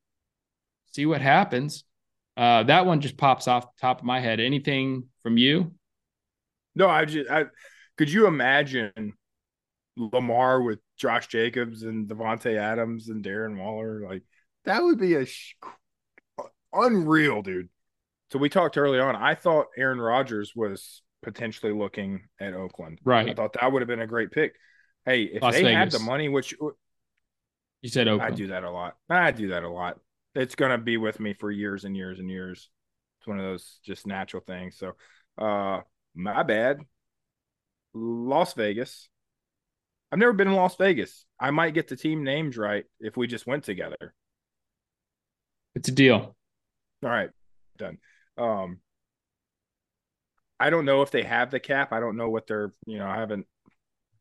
[0.94, 1.84] See what happens.
[2.38, 4.40] Uh, that one just pops off the top of my head.
[4.40, 5.74] Anything from you?
[6.76, 7.46] No, I just I
[7.98, 9.14] could you imagine
[9.98, 14.08] Lamar with Josh Jacobs and Davante Adams and Darren Waller?
[14.08, 14.22] Like
[14.66, 15.56] that would be a sh-
[16.72, 17.70] unreal, dude.
[18.32, 19.16] So we talked early on.
[19.16, 23.00] I thought Aaron Rodgers was potentially looking at Oakland.
[23.04, 23.30] Right.
[23.30, 24.54] I thought that would have been a great pick.
[25.06, 26.54] Hey, if Las they had the money, which
[27.82, 28.96] You said I do that a lot.
[29.10, 30.00] I do that a lot.
[30.38, 32.70] It's gonna be with me for years and years and years.
[33.20, 34.78] It's one of those just natural things.
[34.78, 34.94] So,
[35.38, 35.82] uh,
[36.14, 36.82] my bad.
[37.94, 39.10] Las Vegas.
[40.12, 41.26] I've never been in Las Vegas.
[41.40, 44.14] I might get the team names right if we just went together.
[45.74, 46.36] It's a deal.
[47.04, 47.32] All right,
[47.78, 47.98] done.
[48.38, 48.80] Um,
[50.60, 51.92] I don't know if they have the cap.
[51.92, 53.48] I don't know what they're, you know, I haven't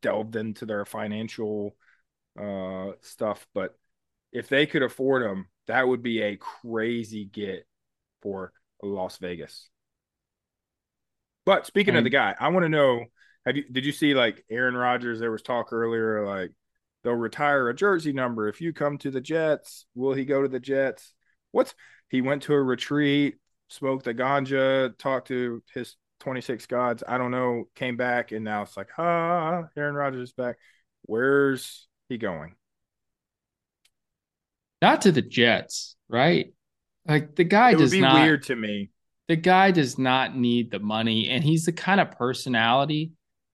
[0.00, 1.76] delved into their financial
[2.38, 3.74] uh stuff, but
[4.32, 7.66] if they could afford them, that would be a crazy get
[8.22, 9.68] for Las Vegas.
[11.44, 13.04] But speaking of the guy, I want to know
[13.46, 16.50] have you did you see like Aaron Rodgers there was talk earlier like
[17.04, 20.48] they'll retire a jersey number if you come to the Jets, will he go to
[20.48, 21.14] the Jets?
[21.52, 21.74] What's
[22.08, 23.36] he went to a retreat,
[23.68, 27.02] smoked the ganja, talked to his 26 gods.
[27.06, 30.56] I don't know, came back, and now it's like, ah, Aaron Rodgers is back.
[31.02, 32.54] Where's he going?
[34.82, 36.52] Not to the Jets, right?
[37.06, 38.20] Like the guy it does be not.
[38.20, 38.90] weird to me.
[39.28, 43.12] the guy does not need the money and he's the kind of personality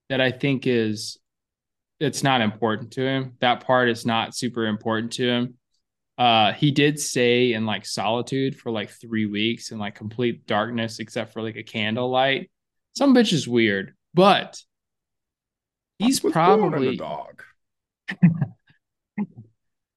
[0.08, 1.18] that i think is
[2.00, 5.54] it's not important to him that part is not super important to him
[6.18, 10.98] uh he did stay in like solitude for like three weeks in like complete darkness
[10.98, 12.50] except for like a candlelight
[12.94, 14.61] some bitch is weird but
[15.98, 17.42] he's I was born in probably a dog.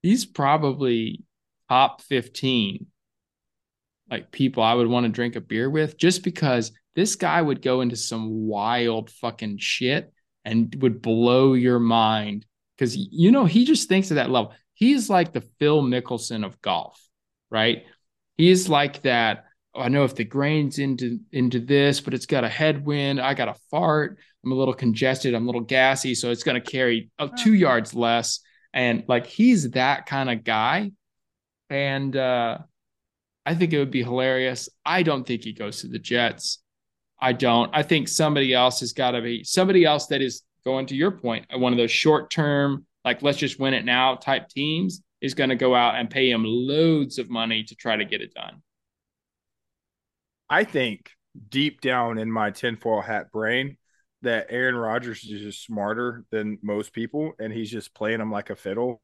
[0.05, 1.23] he's probably
[1.67, 2.85] top 15
[4.09, 7.61] like people I would want to drink a beer with just because this guy would
[7.61, 10.13] go into some wild fucking shit
[10.43, 12.45] and would blow your mind
[12.77, 14.53] because you know he just thinks at that level.
[14.75, 17.01] He's like the Phil Mickelson of golf,
[17.49, 17.85] right?
[18.37, 19.45] He's like that.
[19.73, 23.19] "Oh, I know if the grain's into into this, but it's got a headwind.
[23.19, 24.19] I got a fart.
[24.43, 25.33] I'm a little congested.
[25.33, 28.41] I'm a little gassy, so it's going to carry uh, two yards less.
[28.75, 30.91] And like he's that kind of guy.
[31.71, 32.59] And uh,
[33.45, 34.69] I think it would be hilarious.
[34.85, 36.59] I don't think he goes to the Jets.
[37.19, 37.71] I don't.
[37.73, 41.11] I think somebody else has got to be somebody else that is going to your
[41.11, 41.45] point.
[41.55, 45.49] One of those short term, like let's just win it now type teams is going
[45.49, 48.61] to go out and pay him loads of money to try to get it done.
[50.49, 51.09] I think
[51.49, 53.77] deep down in my tinfoil hat brain
[54.21, 58.49] that Aaron Rodgers is just smarter than most people, and he's just playing them like
[58.49, 59.01] a fiddle.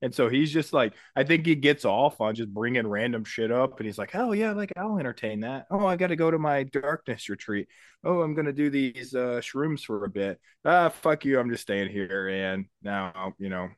[0.00, 3.50] And so he's just like, I think he gets off on just bringing random shit
[3.50, 5.66] up, and he's like, "Oh yeah, like I'll entertain that.
[5.70, 7.68] Oh, I got to go to my darkness retreat.
[8.04, 10.40] Oh, I'm gonna do these uh, shrooms for a bit.
[10.64, 12.28] Ah, fuck you, I'm just staying here.
[12.28, 13.68] And now, you know,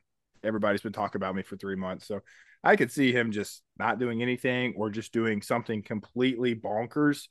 [0.43, 2.21] everybody's been talking about me for three months, so
[2.63, 7.27] I could see him just not doing anything or just doing something completely bonkers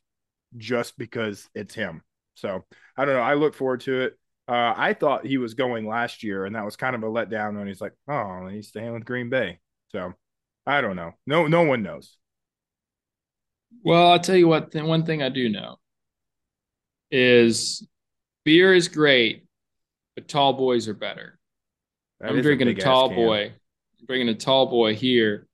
[0.57, 2.03] just because it's him.
[2.35, 2.65] So
[2.97, 3.21] I don't know.
[3.21, 4.19] I look forward to it.
[4.49, 7.57] Uh, I thought he was going last year, and that was kind of a letdown
[7.57, 9.61] when he's like, "Oh, he's staying with Green Bay."
[9.93, 10.15] So
[10.67, 11.13] I don't know.
[11.27, 12.17] No, no one knows.
[13.85, 14.73] Well, I'll tell you what.
[14.73, 15.77] Th- one thing I do know
[17.11, 17.87] is
[18.45, 19.47] beer is great,
[20.15, 21.39] but tall boys are better.
[22.21, 23.47] That I'm drinking a, big-ass tall boy.
[23.47, 25.47] I'm bringing a tall boy here.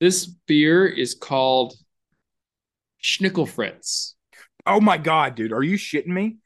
[0.00, 1.74] This beer is called
[3.02, 4.14] Schnickel Fritz.
[4.66, 6.38] Oh my god, dude, are you shitting me?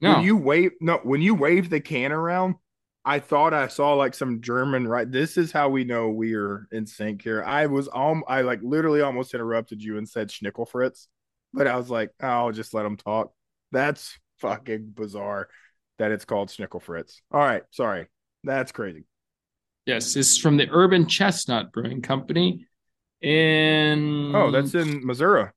[0.00, 2.56] No, When you wave no, when you wave the can around,
[3.04, 5.10] I thought I saw like some German right.
[5.10, 7.42] This is how we know we are in sync here.
[7.44, 11.08] I was um I like literally almost interrupted you and said Schnickel Fritz,
[11.52, 13.32] but I was like, oh, I'll just let him talk.
[13.72, 15.48] That's fucking bizarre
[15.98, 17.20] that it's called Schnickel Fritz.
[17.30, 18.08] All right, sorry.
[18.42, 19.04] That's crazy.
[19.86, 22.66] yes, is from the Urban Chestnut Brewing Company.
[23.22, 25.50] In Oh, that's in Missouri.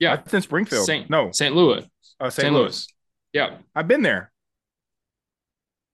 [0.00, 0.86] Yeah, That's in Springfield.
[0.86, 1.54] Saint no, St.
[1.54, 1.84] Louis.
[2.18, 2.46] uh, St.
[2.46, 2.52] St.
[2.52, 2.62] Louis.
[2.62, 2.88] Louis.
[3.32, 4.32] Yeah, I've been there.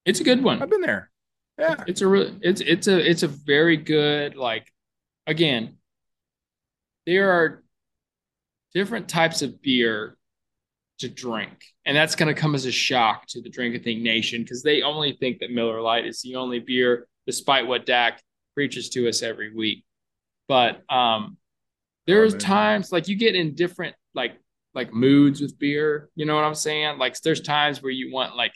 [0.07, 0.63] it's a good one.
[0.63, 1.11] I've been there.
[1.59, 1.85] Yeah.
[1.87, 4.71] it's a real it's it's a it's a very good like
[5.27, 5.79] again
[7.07, 7.63] there are
[8.75, 10.19] different types of beer
[10.99, 14.03] to drink and that's going to come as a shock to the drink and think
[14.03, 18.23] nation because they only think that miller Lite is the only beer despite what dak
[18.55, 19.85] preaches to us every week
[20.49, 21.39] but um
[22.07, 22.41] there's man.
[22.41, 24.39] times like you get in different like
[24.75, 28.37] like moods with beer you know what i'm saying like there's times where you want
[28.37, 28.53] like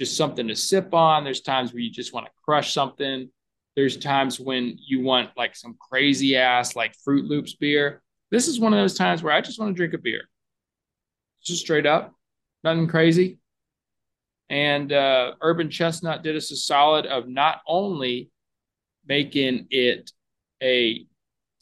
[0.00, 1.24] just something to sip on.
[1.24, 3.28] There's times where you just want to crush something.
[3.76, 8.02] There's times when you want like some crazy ass like Fruit Loops beer.
[8.30, 10.22] This is one of those times where I just want to drink a beer.
[11.44, 12.14] Just straight up,
[12.64, 13.40] nothing crazy.
[14.48, 18.30] And uh, Urban Chestnut did us a solid of not only
[19.06, 20.10] making it
[20.62, 21.04] a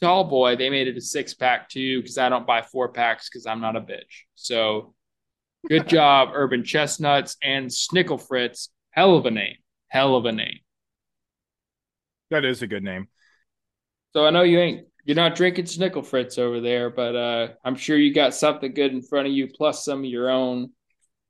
[0.01, 3.29] tall boy, they made it a six pack too, because I don't buy four packs
[3.29, 4.25] because I'm not a bitch.
[4.35, 4.95] So
[5.69, 8.69] good job, Urban Chestnuts and Snicklefritz.
[8.91, 9.57] Hell of a name.
[9.89, 10.59] Hell of a name.
[12.31, 13.09] That is a good name.
[14.13, 17.97] So I know you ain't you're not drinking Snicklefritz over there, but uh, I'm sure
[17.97, 20.73] you got something good in front of you, plus some of your own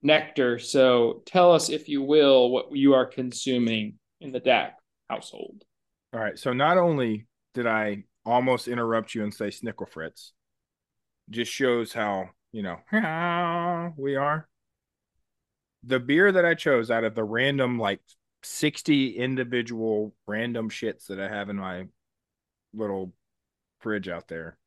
[0.03, 0.59] nectar.
[0.59, 4.77] So tell us, if you will, what you are consuming in the Dak
[5.09, 5.63] household.
[6.13, 6.37] All right.
[6.37, 10.31] So not only did I almost interrupt you and say Snicklefritz,
[11.31, 14.49] just shows how you know how we are.
[15.85, 18.01] The beer that I chose out of the random like
[18.43, 21.87] 60 individual random shits that I have in my
[22.75, 23.13] little
[23.81, 24.59] fridge out there.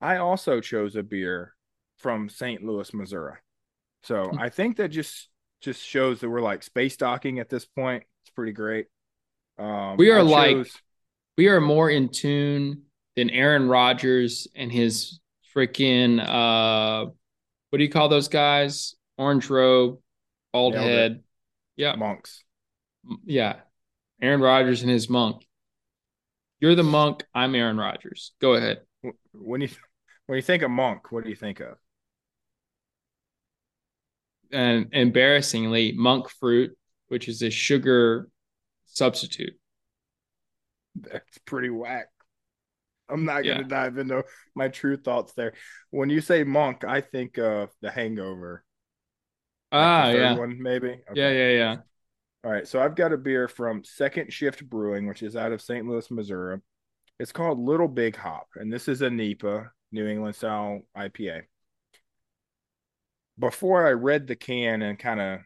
[0.00, 1.54] I also chose a beer
[1.96, 2.62] from St.
[2.62, 3.34] Louis, Missouri.
[4.02, 5.28] So I think that just
[5.60, 8.04] just shows that we're like space docking at this point.
[8.22, 8.86] It's pretty great.
[9.58, 10.78] Um, we are I like chose-
[11.38, 12.82] we are more in tune
[13.16, 15.20] than Aaron Rodgers and his
[15.56, 17.10] freaking uh
[17.70, 18.94] what do you call those guys?
[19.16, 19.98] Orange robe,
[20.52, 20.90] bald Nailed it.
[20.90, 21.22] head.
[21.76, 21.94] Yeah.
[21.96, 22.44] monks.
[23.24, 23.56] Yeah.
[24.20, 25.46] Aaron Rodgers and his monk.
[26.60, 28.32] You're the monk, I'm Aaron Rodgers.
[28.40, 28.80] Go ahead.
[29.32, 29.68] When you
[30.26, 31.76] when you think of monk, what do you think of?
[34.50, 36.76] And embarrassingly, monk fruit,
[37.08, 38.28] which is a sugar
[38.86, 39.54] substitute.
[41.02, 42.08] That's pretty whack.
[43.08, 43.54] I'm not Yeah.
[43.54, 45.54] gonna dive into my true thoughts there.
[45.90, 48.64] When you say monk, I think of the hangover.
[49.72, 50.36] Ah, third yeah.
[50.36, 51.02] one, maybe.
[51.14, 51.76] Yeah, yeah, yeah.
[52.44, 55.60] All right, so I've got a beer from Second Shift Brewing, which is out of
[55.60, 55.86] St.
[55.86, 56.60] Louis, Missouri.
[57.18, 61.42] It's called Little Big Hop, and this is a NEPA, New England style IPA.
[63.38, 65.40] Before I read the can and kind of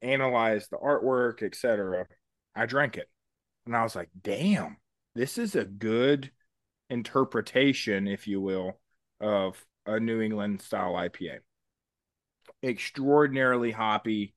[0.00, 2.06] analyzed the artwork, etc.,
[2.54, 3.08] I drank it,
[3.66, 4.78] and I was like, "Damn,
[5.14, 6.30] this is a good
[6.90, 8.80] interpretation, if you will,
[9.20, 11.40] of a New England style IPA.
[12.62, 14.34] Extraordinarily hoppy."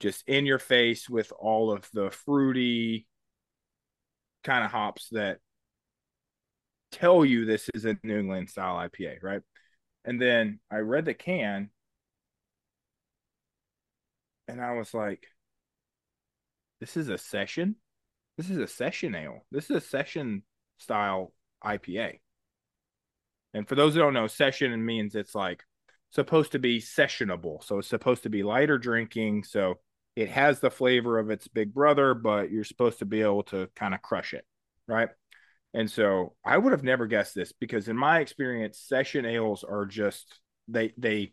[0.00, 3.06] just in your face with all of the fruity
[4.42, 5.38] kind of hops that
[6.90, 9.42] tell you this is a New England style IPA, right?
[10.04, 11.70] And then I read the can
[14.48, 15.26] and I was like,
[16.80, 17.76] this is a session?
[18.36, 19.44] This is a session ale.
[19.50, 20.42] This is a session
[20.78, 21.32] style
[21.64, 22.20] IPA.
[23.52, 25.62] And for those who don't know, session means it's like
[26.10, 27.62] supposed to be sessionable.
[27.62, 29.44] So it's supposed to be lighter drinking.
[29.44, 29.74] So
[30.16, 33.68] it has the flavor of its big brother, but you're supposed to be able to
[33.76, 34.44] kind of crush it,
[34.86, 35.08] right?
[35.72, 39.86] And so I would have never guessed this because in my experience, session ales are
[39.86, 41.32] just they they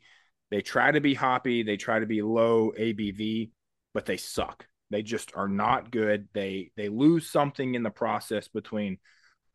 [0.52, 3.52] they try to be hoppy, they try to be low ABV,
[3.94, 4.68] but they suck.
[4.90, 6.28] They just are not good.
[6.34, 8.98] They they lose something in the process between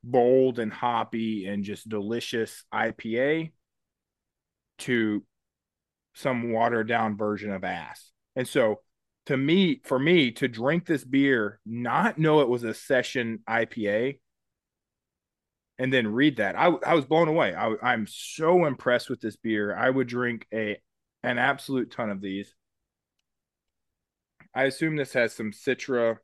[0.05, 3.53] bold and hoppy and just delicious IPA
[4.79, 5.25] to
[6.15, 8.11] some watered down version of ass.
[8.37, 8.81] And so
[9.27, 14.19] to me, for me to drink this beer, not know it was a session IPA,
[15.79, 17.55] and then read that, I, I was blown away.
[17.55, 19.75] I, I'm so impressed with this beer.
[19.75, 20.81] I would drink a
[21.23, 22.53] an absolute ton of these.
[24.55, 26.19] I assume this has some Citra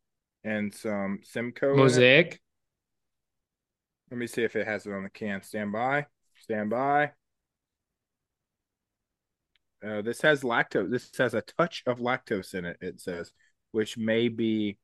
[0.45, 1.77] and some Simcoe.
[1.77, 2.41] Mosaic.
[4.11, 5.43] Let me see if it has it on the can.
[5.43, 6.07] Stand by.
[6.41, 7.13] Stand by.
[9.87, 10.91] Uh, this has lactose.
[10.91, 13.33] This has a touch of lactose in it, it says,
[13.73, 14.79] which may be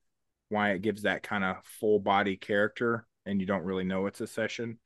[0.51, 4.21] why it gives that kind of full body character and you don't really know it's
[4.21, 4.79] a session.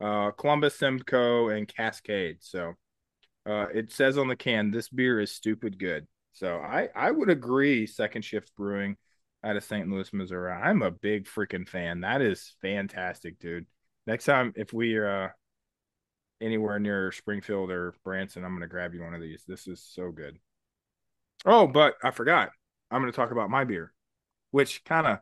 [0.00, 2.38] Uh, Columbus, Simcoe, and Cascade.
[2.40, 2.74] So
[3.46, 6.06] uh, it says on the can, this beer is stupid good.
[6.34, 8.96] So I, I would agree, Second Shift Brewing
[9.44, 9.88] out of St.
[9.88, 10.52] Louis, Missouri.
[10.52, 12.00] I'm a big freaking fan.
[12.00, 13.66] That is fantastic, dude.
[14.06, 15.28] Next time, if we uh,
[16.40, 19.44] anywhere near Springfield or Branson, I'm to grab you one of these.
[19.46, 20.38] This is so good.
[21.46, 22.50] Oh, but I forgot.
[22.90, 23.92] I'm to talk about my beer,
[24.50, 25.18] which kind of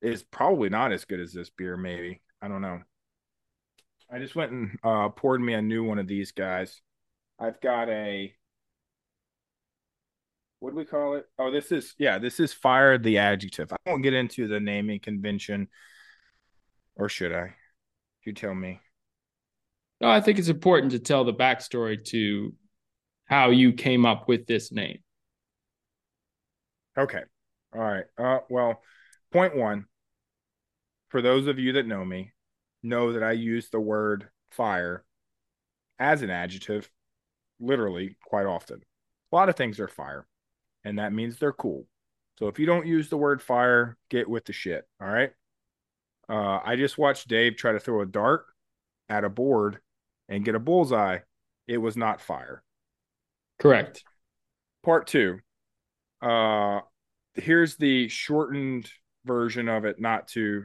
[0.00, 2.22] is probably not as good as this beer, maybe.
[2.40, 2.80] I don't know.
[4.10, 6.80] I just went and uh, poured me a new one of these guys.
[7.38, 8.34] I've got a
[10.64, 11.26] what do we call it?
[11.38, 13.70] Oh, this is yeah, this is fire the adjective.
[13.70, 15.68] I won't get into the naming convention,
[16.96, 17.54] or should I?
[18.24, 18.80] You tell me.
[20.00, 22.54] No, I think it's important to tell the backstory to
[23.26, 25.00] how you came up with this name.
[26.96, 27.22] Okay.
[27.74, 28.04] All right.
[28.16, 28.80] Uh, well,
[29.32, 29.84] point one.
[31.08, 32.32] For those of you that know me,
[32.82, 35.04] know that I use the word fire
[35.98, 36.90] as an adjective
[37.60, 38.80] literally quite often.
[39.30, 40.26] A lot of things are fire,
[40.84, 41.86] and that means they're cool.
[42.38, 44.84] So if you don't use the word fire, get with the shit.
[45.00, 45.30] All right.
[46.28, 48.46] Uh, I just watched Dave try to throw a dart
[49.08, 49.78] at a board
[50.28, 51.18] and get a bullseye.
[51.68, 52.62] It was not fire.
[53.58, 54.02] Correct.
[54.82, 55.38] Part two.
[56.20, 56.80] Uh,
[57.34, 58.90] here's the shortened
[59.24, 60.64] version of it, not to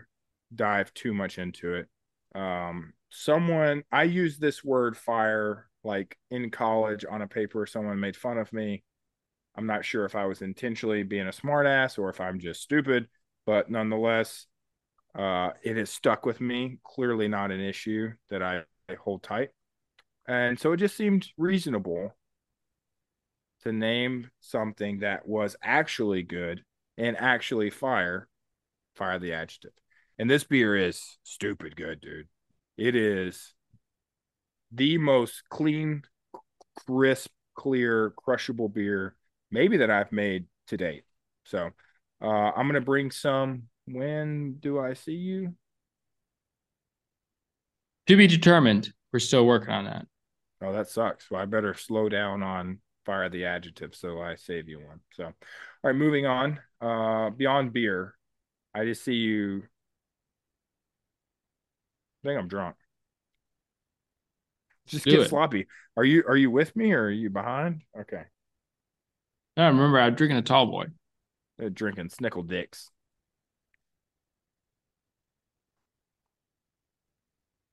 [0.54, 1.88] dive too much into it.
[2.36, 7.66] Um, someone I used this word fire like in college on a paper.
[7.66, 8.84] Someone made fun of me.
[9.60, 13.10] I'm not sure if I was intentionally being a smartass or if I'm just stupid,
[13.46, 14.48] but nonetheless,
[15.14, 16.80] uh, it has stuck with me.
[16.86, 19.50] Clearly, not an issue that I, I hold tight.
[20.30, 22.16] And so it just seemed reasonable
[23.64, 26.64] to name something that was actually good
[26.98, 28.30] and actually fire,
[28.96, 29.74] fire the adjective.
[30.18, 32.30] And this beer is stupid good, dude.
[32.78, 33.54] It is
[34.72, 36.04] the most clean,
[36.88, 39.16] crisp, clear, crushable beer
[39.52, 41.04] maybe that I've made to date.
[41.46, 41.70] So
[42.22, 43.64] uh, I'm gonna bring some.
[43.86, 45.56] When do I see you?
[48.08, 48.94] To be determined.
[49.12, 50.06] We're still working on that.
[50.62, 51.30] Oh, that sucks.
[51.32, 55.00] Well, I better slow down on fire the adjective so I save you one.
[55.14, 55.34] So, all
[55.84, 56.60] right, moving on.
[56.82, 58.16] Uh, beyond beer,
[58.74, 59.64] I just see you.
[62.24, 62.76] I think I'm drunk.
[64.88, 65.30] Just Do get it.
[65.30, 65.68] sloppy.
[65.96, 67.82] Are you are you with me or are you behind?
[68.00, 68.24] Okay.
[69.60, 70.86] I remember I was drinking a tall boy.
[71.58, 72.90] They're drinking Snickle Dicks.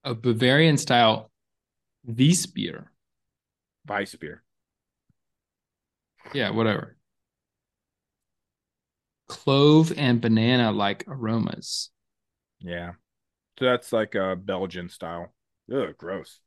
[0.04, 1.30] A Bavarian style
[2.06, 2.86] Weissbier.
[3.86, 4.42] Vice beer.
[6.32, 6.96] Yeah, whatever.
[9.28, 11.90] Clove and banana like aromas.
[12.60, 12.92] Yeah.
[13.58, 15.32] So that's like a Belgian style.
[15.72, 16.40] Ugh, gross.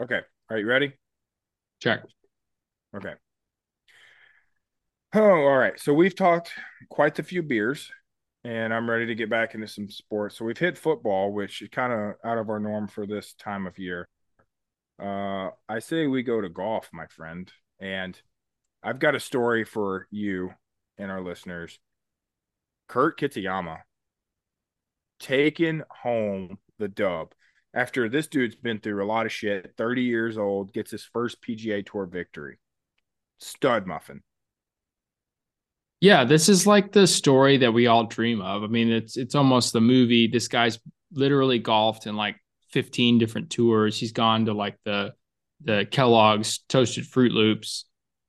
[0.00, 0.20] Okay.
[0.48, 0.92] Are you ready?
[1.80, 2.02] Check.
[2.94, 3.14] Okay.
[5.12, 5.78] Oh, all right.
[5.78, 6.52] So we've talked
[6.88, 7.90] quite a few beers,
[8.44, 10.36] and I'm ready to get back into some sports.
[10.36, 13.66] So we've hit football, which is kind of out of our norm for this time
[13.66, 14.08] of year.
[15.00, 18.20] Uh, I say we go to golf, my friend, and
[18.82, 20.52] I've got a story for you
[20.98, 21.78] and our listeners.
[22.88, 23.78] Kurt Kitayama
[25.18, 27.32] taking home the dub
[27.74, 29.74] after this dude's been through a lot of shit.
[29.76, 32.58] 30 years old, gets his first PGA Tour victory.
[33.40, 34.22] Stud muffin.
[36.00, 38.62] Yeah, this is like the story that we all dream of.
[38.62, 40.28] I mean, it's it's almost the movie.
[40.28, 40.78] This guy's
[41.12, 42.36] literally golfed in like
[42.70, 43.98] 15 different tours.
[43.98, 45.12] He's gone to like the
[45.62, 47.84] the Kellogg's Toasted Froot Loops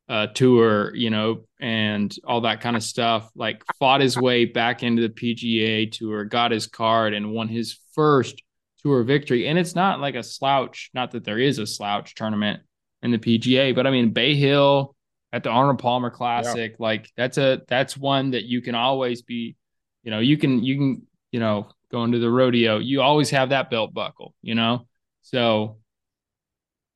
[0.09, 3.30] uh, tour, you know, and all that kind of stuff.
[3.36, 7.80] Like fought his way back into the PGA tour, got his card, and won his
[7.93, 8.41] first
[8.84, 9.47] tour victory.
[9.47, 10.89] And it's not like a slouch.
[10.93, 12.62] Not that there is a slouch tournament
[13.01, 14.95] in the PGA, but I mean Bay Hill
[15.34, 19.55] at the Arnold Palmer Classic, like that's a that's one that you can always be,
[20.03, 22.79] you know, you can you can you know go into the rodeo.
[22.79, 24.88] You always have that belt buckle, you know.
[25.21, 25.77] So,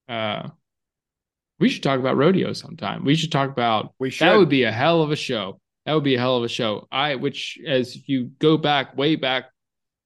[0.09, 0.49] uh,
[1.59, 3.05] we should talk about rodeo sometime.
[3.05, 4.37] We should talk about We that should.
[4.37, 5.59] would be a hell of a show.
[5.85, 6.87] That would be a hell of a show.
[6.91, 9.45] I which as you go back way back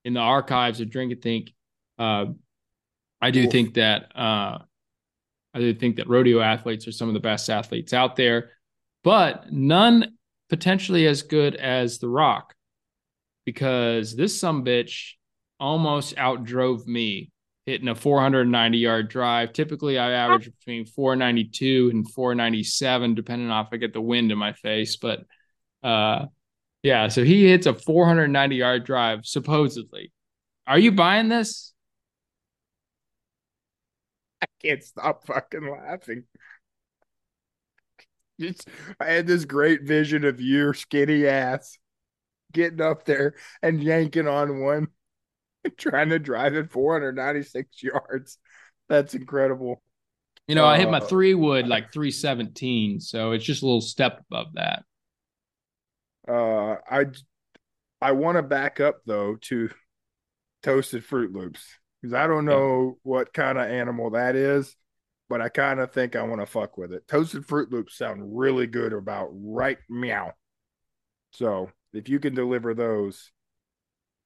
[0.05, 1.51] in the archives of Drink and Think,
[1.97, 2.25] uh,
[3.21, 3.51] I do Oof.
[3.51, 4.59] think that uh,
[5.53, 8.51] I do think that rodeo athletes are some of the best athletes out there,
[9.03, 10.13] but none
[10.49, 12.53] potentially as good as The Rock,
[13.45, 15.13] because this some bitch
[15.59, 17.31] almost outdrove me
[17.65, 19.53] hitting a 490 yard drive.
[19.53, 24.37] Typically, I average between 492 and 497, depending on if I get the wind in
[24.37, 24.97] my face.
[24.97, 25.25] But
[25.83, 26.25] uh,
[26.83, 30.11] yeah, so he hits a 490 yard drive, supposedly.
[30.65, 31.73] Are you buying this?
[34.41, 36.23] I can't stop fucking laughing.
[38.37, 38.63] It's,
[38.99, 41.77] I had this great vision of your skinny ass
[42.53, 44.89] getting up there and yanking on one,
[45.77, 48.37] trying to drive it 496 yards.
[48.89, 49.83] That's incredible.
[50.47, 53.81] You know, I hit my Uh, three wood like 317, so it's just a little
[53.81, 54.83] step above that.
[56.27, 57.05] Uh, I
[58.01, 59.69] I want to back up though to
[60.63, 61.65] toasted Froot Loops
[62.01, 64.75] because I don't know what kind of animal that is,
[65.29, 67.07] but I kind of think I want to fuck with it.
[67.07, 70.33] Toasted Froot Loops sound really good about right meow.
[71.31, 73.31] So if you can deliver those,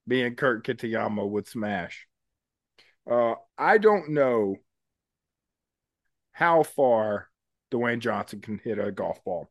[0.06, 2.08] me and Kurt Kitayama would smash.
[3.10, 4.58] Uh, I don't know
[6.32, 7.30] how far
[7.72, 9.50] Dwayne Johnson can hit a golf ball,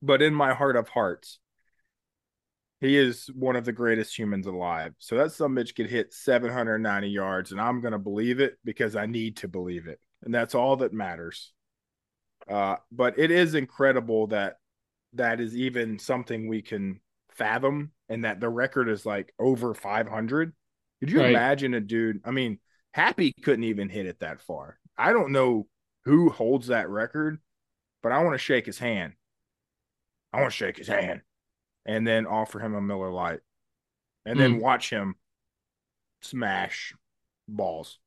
[0.00, 1.38] but in my heart of hearts,
[2.82, 4.92] He is one of the greatest humans alive.
[4.98, 9.06] So that some bitch could hit 790 yards, and I'm gonna believe it because I
[9.06, 11.52] need to believe it, and that's all that matters.
[12.48, 14.56] Uh, but it is incredible that
[15.12, 16.98] that is even something we can
[17.30, 20.52] fathom, and that the record is like over 500.
[20.98, 21.30] Could you Right.
[21.30, 22.20] imagine a dude?
[22.24, 22.58] I mean,
[22.94, 24.78] Happy couldn't even hit it that far.
[24.98, 25.68] I don't know
[26.04, 27.40] who holds that record,
[28.02, 29.14] but I want to shake his hand.
[30.32, 31.22] I want to shake his hand
[31.86, 33.40] and then offer him a Miller Lite
[34.24, 34.58] and then Hmm.
[34.60, 35.16] watch him
[36.20, 36.94] smash
[37.48, 37.98] balls.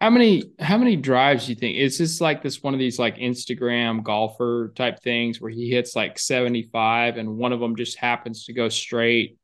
[0.00, 1.76] How many how many drives do you think?
[1.76, 5.94] Is this like this one of these like Instagram golfer type things where he hits
[5.94, 9.36] like 75 and one of them just happens to go straight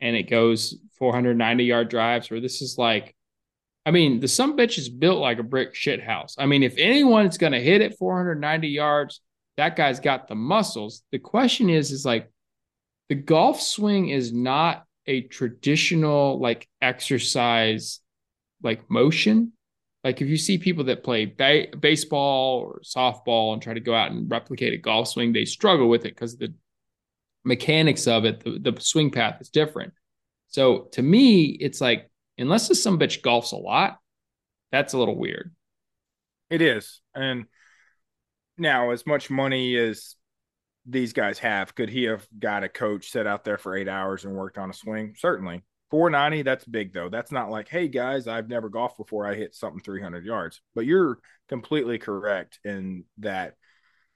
[0.00, 3.14] and it goes 490 yard drives, where this is like
[3.86, 6.36] I mean, the some bitch is built like a brick shit house.
[6.38, 9.20] I mean, if anyone's gonna hit it 490 yards,
[9.56, 11.02] that guy's got the muscles.
[11.12, 12.30] The question is, is like
[13.08, 18.00] the golf swing is not a traditional like exercise
[18.62, 19.52] like motion.
[20.02, 23.94] Like if you see people that play ba- baseball or softball and try to go
[23.94, 26.52] out and replicate a golf swing, they struggle with it because the
[27.44, 29.92] mechanics of it, the, the swing path is different.
[30.48, 33.98] So to me, it's like unless this some bitch golfs a lot,
[34.72, 35.54] that's a little weird.
[36.50, 37.00] It is.
[37.14, 37.46] And
[38.56, 40.16] now, as much money as
[40.86, 44.24] these guys have, could he have got a coach set out there for eight hours
[44.24, 45.14] and worked on a swing?
[45.16, 45.62] Certainly.
[45.90, 47.08] 490, that's big though.
[47.08, 49.26] That's not like, hey guys, I've never golfed before.
[49.26, 50.60] I hit something 300 yards.
[50.74, 53.54] But you're completely correct in that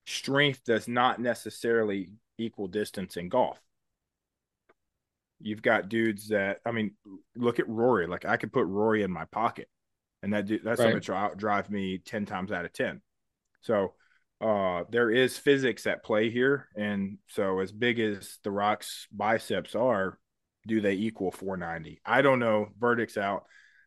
[0.06, 3.60] strength does not necessarily equal distance in golf.
[5.40, 6.92] You've got dudes that, I mean,
[7.36, 8.08] look at Rory.
[8.08, 9.68] Like I could put Rory in my pocket,
[10.22, 10.78] and that that's Right.
[10.78, 13.00] something to drive me 10 times out of 10.
[13.60, 13.94] So
[14.40, 16.68] uh there is physics at play here.
[16.76, 20.18] And so as big as the Rock's biceps are,
[20.66, 22.00] do they equal 490?
[22.04, 22.68] I don't know.
[22.78, 23.44] Verdict's out.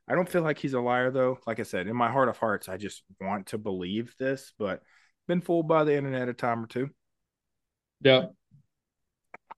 [0.08, 1.38] I don't feel like he's a liar though.
[1.48, 4.82] Like I said, in my heart of hearts, I just want to believe this, but
[5.28, 6.90] been fooled by the internet a time or two.
[8.02, 8.26] Yeah.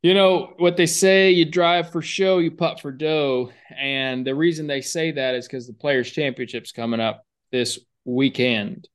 [0.03, 3.51] You know what they say, you drive for show, you putt for dough.
[3.75, 8.89] And the reason they say that is because the Players' Championship's coming up this weekend.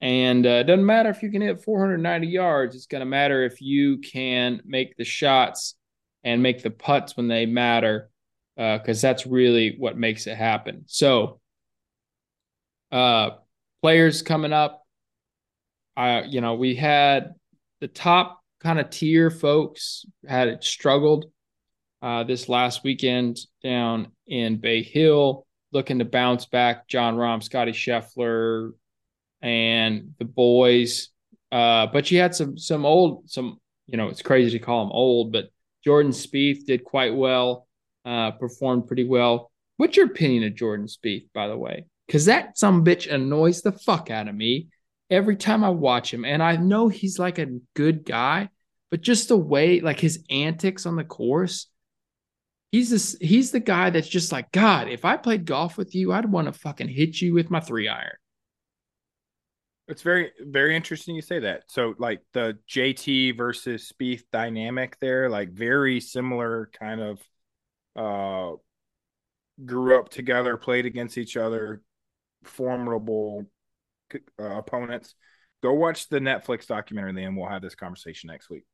[0.00, 3.44] And uh, it doesn't matter if you can hit 490 yards, it's going to matter
[3.44, 5.74] if you can make the shots
[6.22, 8.10] and make the putts when they matter,
[8.56, 10.84] because that's really what makes it happen.
[10.86, 11.40] So,
[12.92, 13.30] uh,
[13.80, 14.82] players coming up,
[15.96, 17.34] uh, you know, we had
[17.80, 21.26] the top kind of tier folks had it struggled
[22.02, 26.88] uh, this last weekend down in Bay Hill, looking to bounce back.
[26.88, 28.72] Jon Rahm, Scotty Scheffler,
[29.46, 31.08] and the boys.
[31.52, 34.92] Uh, but you had some some old some you know it's crazy to call them
[34.92, 35.46] old, but
[35.84, 37.68] Jordan Spieth did quite well,
[38.04, 39.52] uh, performed pretty well.
[39.76, 41.86] What's your opinion of Jordan Spieth, by the way?
[42.06, 44.68] Because that some bitch annoys the fuck out of me
[45.10, 46.24] every time I watch him.
[46.24, 48.48] And I know he's like a good guy,
[48.90, 51.68] but just the way, like his antics on the course,
[52.72, 56.12] he's this he's the guy that's just like, God, if I played golf with you,
[56.12, 58.16] I'd want to fucking hit you with my three iron.
[59.88, 61.64] It's very, very interesting you say that.
[61.68, 67.20] So, like the JT versus Spieth dynamic there, like very similar kind of
[67.94, 68.56] uh
[69.64, 71.82] grew up together, played against each other,
[72.44, 73.46] formidable
[74.14, 75.14] uh, opponents.
[75.62, 78.64] Go watch the Netflix documentary, and we'll have this conversation next week.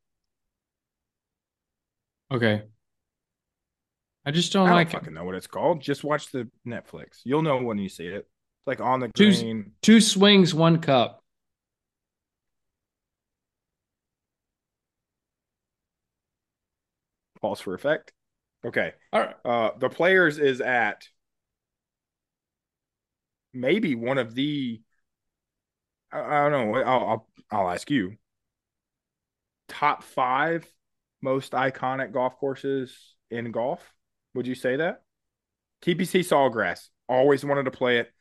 [2.30, 2.62] Okay.
[4.24, 5.80] I just don't I don't like fucking know what it's called.
[5.80, 7.20] Just watch the Netflix.
[7.24, 8.26] You'll know when you see it.
[8.66, 9.72] Like on the Two- green.
[9.82, 11.22] Two swings, one cup.
[17.40, 18.12] Pause for effect.
[18.64, 18.92] Okay.
[19.12, 19.34] All right.
[19.44, 21.02] Uh, the players is at
[23.52, 24.80] maybe one of the.
[26.12, 26.78] I, I don't know.
[26.82, 28.16] I'll, I'll I'll ask you.
[29.68, 30.66] Top five
[31.22, 32.96] most iconic golf courses
[33.30, 33.80] in golf.
[34.34, 35.02] Would you say that?
[35.82, 36.88] TPC Sawgrass.
[37.08, 38.12] Always wanted to play it.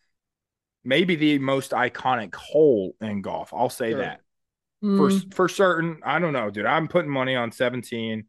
[0.84, 3.54] Maybe the most iconic hole in golf.
[3.54, 4.00] I'll say Sure.
[4.00, 4.22] that
[4.82, 6.00] for Mm, for certain.
[6.04, 6.66] I don't know, dude.
[6.66, 8.26] I'm putting money on 17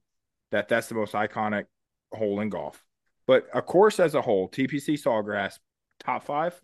[0.51, 1.65] that that's the most iconic
[2.13, 2.85] hole in golf.
[3.27, 5.59] But a course as a whole, TPC Sawgrass,
[5.99, 6.61] top five.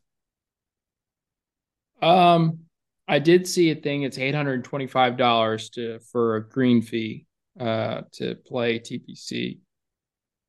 [2.03, 2.61] Um,
[3.07, 4.03] I did see a thing.
[4.03, 7.26] It's eight hundred and twenty-five dollars to for a green fee,
[7.59, 9.59] uh, to play TPC.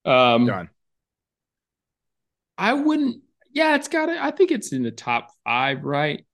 [0.04, 0.70] Um, Done.
[2.58, 3.24] I wouldn't.
[3.52, 4.18] Yeah, it's got it.
[4.20, 6.26] I think it's in the top five, right?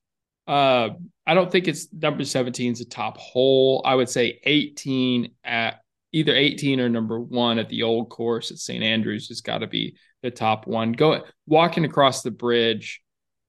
[0.47, 0.89] Uh,
[1.26, 3.82] I don't think it's number seventeen is the top hole.
[3.86, 5.80] I would say eighteen at
[6.16, 8.82] either 18 or number one at the old course at St.
[8.82, 10.93] Andrews has got to be the top one.
[10.93, 13.01] Going walking across the bridge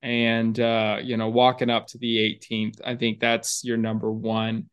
[0.02, 2.80] and uh, you know walking up to the 18th.
[2.84, 4.68] I think that's your number one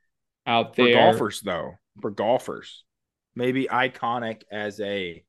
[0.48, 0.88] out there.
[0.88, 2.84] For golfers, though, for golfers,
[3.36, 5.24] maybe iconic as a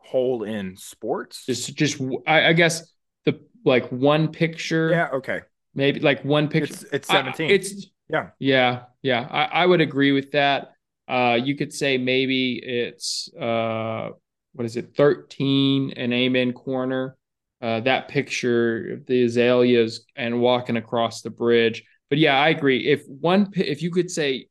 [0.00, 1.44] whole in sports.
[1.46, 2.92] Just, just I, I guess
[3.24, 4.90] the like one picture.
[4.90, 5.08] Yeah.
[5.14, 5.40] Okay.
[5.74, 6.74] Maybe like one picture.
[6.74, 7.50] It's, it's 17.
[7.50, 8.30] I, it's yeah.
[8.38, 8.82] Yeah.
[9.02, 9.26] Yeah.
[9.30, 10.72] I, I would agree with that.
[11.08, 14.10] Uh, you could say maybe it's uh,
[14.52, 17.16] what is it, 13 and Amen corner.
[17.62, 21.84] Uh, that picture, of the azaleas and walking across the bridge.
[22.08, 22.86] But yeah, I agree.
[22.86, 24.46] If one, if you could say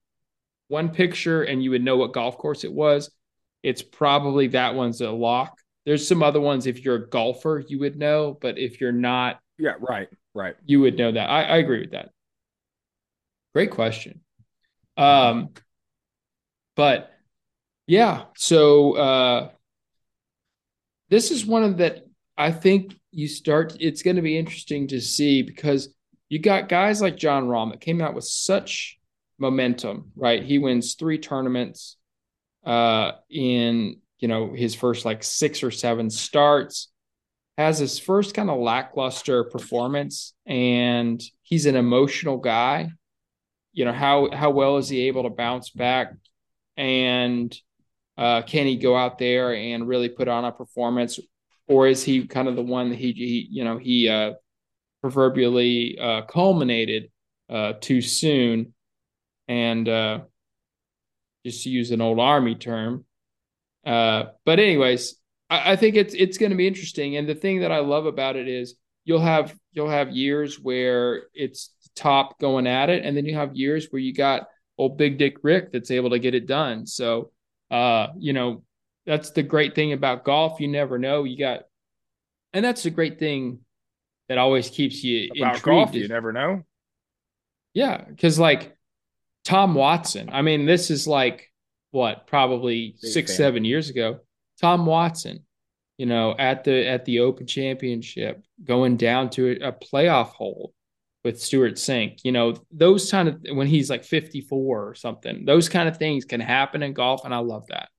[0.68, 3.10] one picture and you would know what golf course it was,
[3.64, 5.58] it's probably that one's a lock.
[5.86, 9.40] There's some other ones if you're a golfer, you would know, but if you're not,
[9.58, 11.30] yeah, right, right, you would know that.
[11.30, 12.10] I, I agree with that.
[13.54, 14.22] Great question.
[14.98, 15.50] Um,
[16.76, 17.12] but
[17.88, 19.50] yeah, so uh,
[21.10, 22.06] this is one of that
[22.38, 23.76] I think you start.
[23.80, 25.94] It's going to be interesting to see because
[26.30, 29.00] you got guys like Jon Rahm that came out with such
[29.40, 30.44] momentum, right?
[30.44, 31.98] He wins three tournaments
[32.70, 36.90] uh, in you know his first like six or seven starts
[37.58, 42.92] has his first kind of lackluster performance and he's an emotional guy.
[43.74, 46.14] You know how how well is he able to bounce back?
[46.78, 47.56] And
[48.18, 51.20] uh, can he go out there and really put on a performance?
[51.68, 54.34] Or is he kind of the one that he, he you know he uh,
[55.02, 57.10] proverbially uh, culminated
[57.50, 58.76] uh, too soon?
[59.48, 60.20] And uh,
[61.50, 63.06] just to use an old army term
[63.86, 65.16] uh, but anyways
[65.50, 68.06] I, I think it's it's going to be interesting and the thing that i love
[68.06, 68.76] about it is
[69.06, 73.56] you'll have you'll have years where it's top going at it and then you have
[73.56, 74.48] years where you got
[74.78, 77.32] old big dick rick that's able to get it done so
[77.72, 78.64] uh you know
[79.06, 81.62] that's the great thing about golf you never know you got
[82.54, 83.60] and that's the great thing
[84.28, 85.96] that always keeps you about intrigued golf.
[85.96, 86.64] You never know.
[87.74, 88.78] yeah because like
[89.50, 91.52] tom watson i mean this is like
[91.92, 93.38] what probably Big six fan.
[93.38, 94.20] seven years ago
[94.62, 95.40] tom watson
[95.98, 100.74] you know at the at the open championship going down to a, a playoff hole
[101.24, 102.20] with Stewart Cink.
[102.24, 106.26] You know, those kind of when he's like 54 or something, those kind of things
[106.26, 107.90] can happen in golf, and I love that.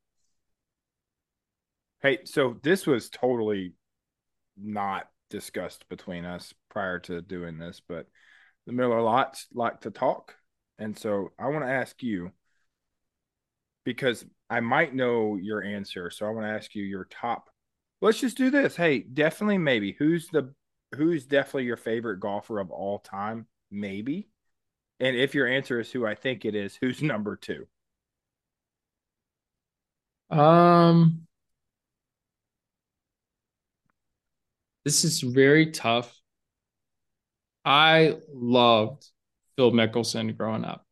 [2.03, 3.75] Hey, so this was totally
[4.57, 8.07] not discussed between us prior to doing this, but
[8.67, 10.35] the Miller lots like to talk.
[10.81, 12.33] And so I want to ask you
[13.85, 16.11] because I might know your answer.
[16.11, 17.51] So I want to ask you your top.
[18.01, 18.77] Let's just do this.
[18.77, 19.93] Hey, definitely maybe.
[19.99, 20.55] Who's the
[20.97, 23.47] who's definitely your favorite golfer of all time?
[23.71, 24.29] Maybe.
[25.01, 27.67] And if your answer is who I think it is, who's number two?
[30.31, 31.27] Um,
[34.85, 36.21] this is very tough.
[37.65, 39.07] I loved
[39.61, 40.87] Phil Mickelson growing up.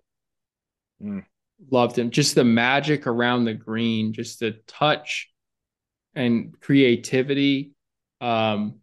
[1.03, 1.25] Mm.
[1.71, 2.11] Loved him.
[2.11, 5.31] Just the magic around the green, just the touch
[6.15, 7.73] and creativity.
[8.21, 8.81] Um,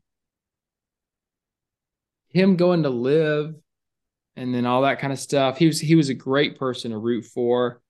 [2.29, 3.53] him going to live
[4.35, 5.59] and then all that kind of stuff.
[5.59, 7.83] He was he was a great person to root for.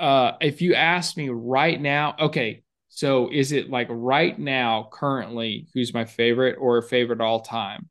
[0.00, 5.68] Uh, if you ask me right now, okay, so is it like right now, currently,
[5.72, 7.88] who's my favorite or favorite all time?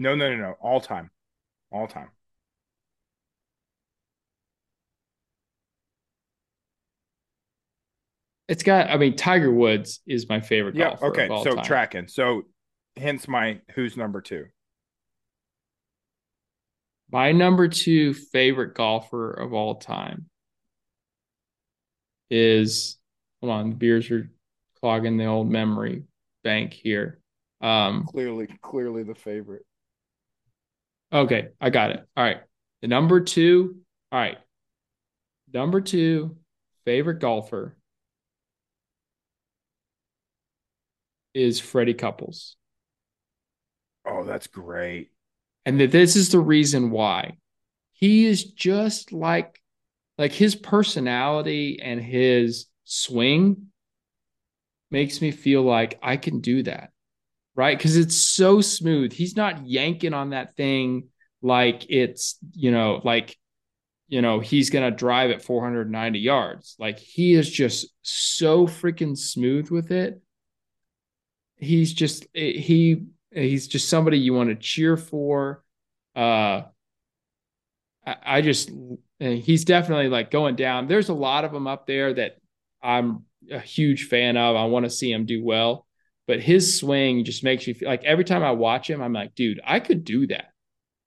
[0.00, 0.52] No, no, no, no.
[0.60, 1.10] All time.
[1.70, 2.10] All time.
[8.48, 10.88] It's got, I mean, Tiger Woods is my favorite Yeah.
[10.88, 11.06] golfer.
[11.06, 11.24] Okay.
[11.26, 11.64] of all So time.
[11.64, 12.08] tracking.
[12.08, 12.46] So
[12.96, 14.46] hence my who's number two.
[17.12, 20.26] My number two favorite golfer of all time
[22.30, 22.96] is
[23.40, 24.30] hold on, the beers are
[24.80, 26.04] clogging the old memory
[26.44, 27.20] bank here.
[27.60, 29.64] Um, Clearly, clearly the favorite.
[31.12, 32.06] Okay, I got it.
[32.16, 32.40] All right.
[32.82, 33.76] The number two,
[34.10, 34.38] all right.
[35.52, 36.38] Number two
[36.86, 37.76] favorite golfer
[41.34, 42.56] is Freddie Couples.
[44.04, 45.10] Oh, that's great.
[45.66, 47.36] and that this is the reason why
[47.92, 49.60] he is just like
[50.18, 53.68] like his personality and his swing
[54.90, 56.90] makes me feel like I can do that
[57.60, 57.76] right?
[57.76, 59.12] Because it's so smooth.
[59.12, 61.08] He's not yanking on that thing
[61.42, 63.36] like it's you know like
[64.08, 66.74] you know he's gonna drive at 490 yards.
[66.78, 70.22] Like he is just so freaking smooth with it.
[71.56, 75.62] He's just he he's just somebody you want to cheer for.
[76.16, 76.62] Uh
[78.06, 78.70] I, I just
[79.18, 80.88] he's definitely like going down.
[80.88, 82.38] There's a lot of them up there that
[82.82, 84.56] I'm a huge fan of.
[84.56, 85.86] I want to see him do well,
[86.30, 89.34] but his swing just makes you feel like every time I watch him, I'm like,
[89.34, 90.52] dude, I could do that.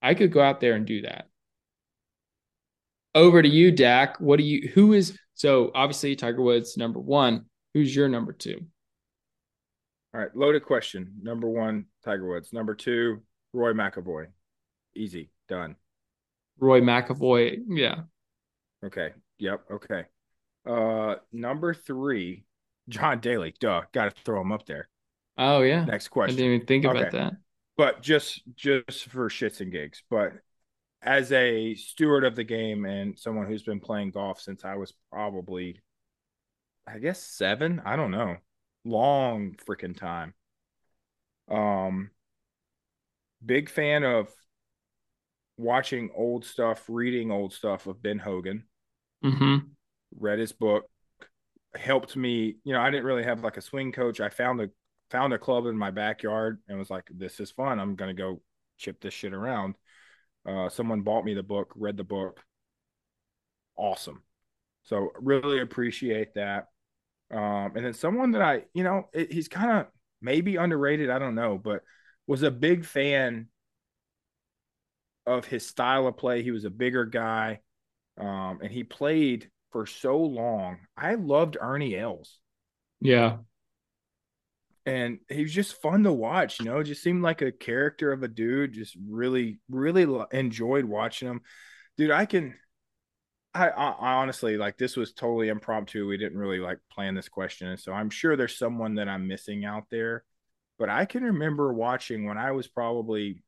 [0.02, 1.30] I could go out there and do that.
[3.16, 4.20] Over to you, Dak.
[4.20, 4.68] What do you?
[4.74, 7.46] Who is so obviously Tiger Woods number one.
[7.74, 8.66] Who's your number two?
[10.14, 11.14] All right, loaded question.
[11.22, 12.52] Number one, Tiger Woods.
[12.52, 13.22] Number two,
[13.54, 14.26] Roy McAvoy.
[14.94, 15.78] Easy, done.
[16.60, 17.60] Roy McAvoy.
[17.70, 18.02] Yeah.
[18.84, 19.12] Okay.
[19.40, 19.62] Yep.
[19.72, 20.04] Okay.
[20.68, 22.44] Uh, number three,
[22.90, 23.54] John Daly.
[23.62, 24.90] Duh, got to throw him up there.
[25.38, 25.86] Oh yeah.
[25.86, 26.36] Next question.
[26.36, 27.34] I didn't even think about that.
[27.78, 30.04] but just just for shits and gigs.
[30.10, 30.34] But
[31.02, 34.94] as a steward of the game and someone who's been playing golf since I was
[35.12, 35.82] probably,
[36.88, 37.82] I guess seven.
[37.86, 38.38] I don't know,
[38.86, 40.34] long freaking time.
[41.50, 42.12] Um,
[43.46, 44.30] big fan of
[45.58, 48.64] watching old stuff, reading old stuff of Ben Hogan.
[49.24, 49.58] Mm-hmm.
[50.20, 50.86] Read his book,
[51.76, 52.58] helped me.
[52.64, 54.20] You know, I didn't really have like a swing coach.
[54.22, 54.70] I found a
[55.14, 57.80] found a club in my backyard and was like, "This is fun.
[57.80, 58.42] I'm gonna go
[58.78, 59.76] chip this shit around."
[60.46, 62.44] Uh, someone bought me the book, read the book.
[63.78, 64.24] Awesome.
[64.84, 66.68] So really appreciate that.
[67.32, 69.88] Um, and then someone that I, you know, it, he's kind of
[70.22, 71.10] maybe underrated.
[71.10, 71.84] I don't know, but
[72.28, 73.48] was a big fan
[75.26, 76.44] of his style of play.
[76.44, 77.62] He was a bigger guy,
[78.18, 80.80] um, and he played for so long.
[80.98, 82.40] I loved Ernie Els
[83.02, 83.38] Yeah.
[84.86, 86.60] And he was just fun to watch.
[86.60, 88.74] You know, just seemed like a character of a dude.
[88.74, 91.42] Just really, really enjoyed watching him,
[91.98, 92.12] dude.
[92.12, 92.56] I can,
[93.54, 96.08] I, I, honestly like this was totally impromptu.
[96.08, 99.28] We didn't really like plan this question, and so I'm sure there's someone that I'm
[99.28, 100.24] missing out there.
[100.80, 103.44] But I can remember watching when I was probably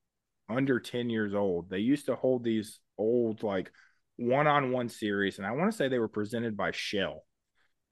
[0.48, 1.70] under 10 years old.
[1.70, 3.72] They used to hold these old like
[4.18, 7.24] one-on-one series, and I want to say they were presented by Shell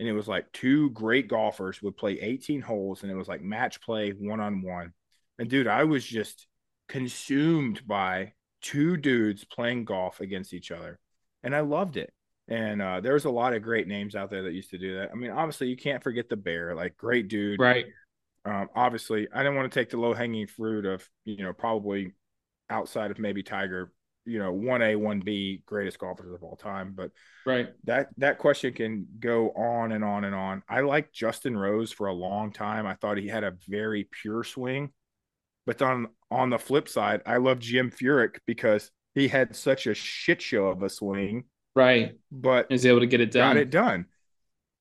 [0.03, 3.41] and it was like two great golfers would play 18 holes and it was like
[3.41, 4.91] match play one on one.
[5.39, 6.45] And dude, I was just
[6.89, 10.99] consumed by two dudes playing golf against each other.
[11.41, 12.11] And I loved it.
[12.49, 15.11] And uh, there's a lot of great names out there that used to do that.
[15.13, 17.61] I mean, obviously, you can't forget the bear, like great dude.
[17.61, 17.85] Right.
[18.43, 22.11] Um, obviously, I didn't want to take the low hanging fruit of, you know, probably
[22.69, 23.93] outside of maybe Tiger,
[24.25, 26.93] you know, 1A, 1B, greatest golfers of all time.
[26.95, 27.11] But
[27.45, 27.69] Right.
[27.83, 30.63] that that question can go on and on and on.
[30.69, 32.85] I liked Justin Rose for a long time.
[32.87, 34.91] I thought he had a very pure swing.
[35.65, 39.93] But on on the flip side, I love Jim Furyk because he had such a
[39.93, 41.43] shit show of a swing,
[41.75, 42.17] Right.
[42.31, 43.55] but Is able to get it done.
[43.55, 44.05] got it done.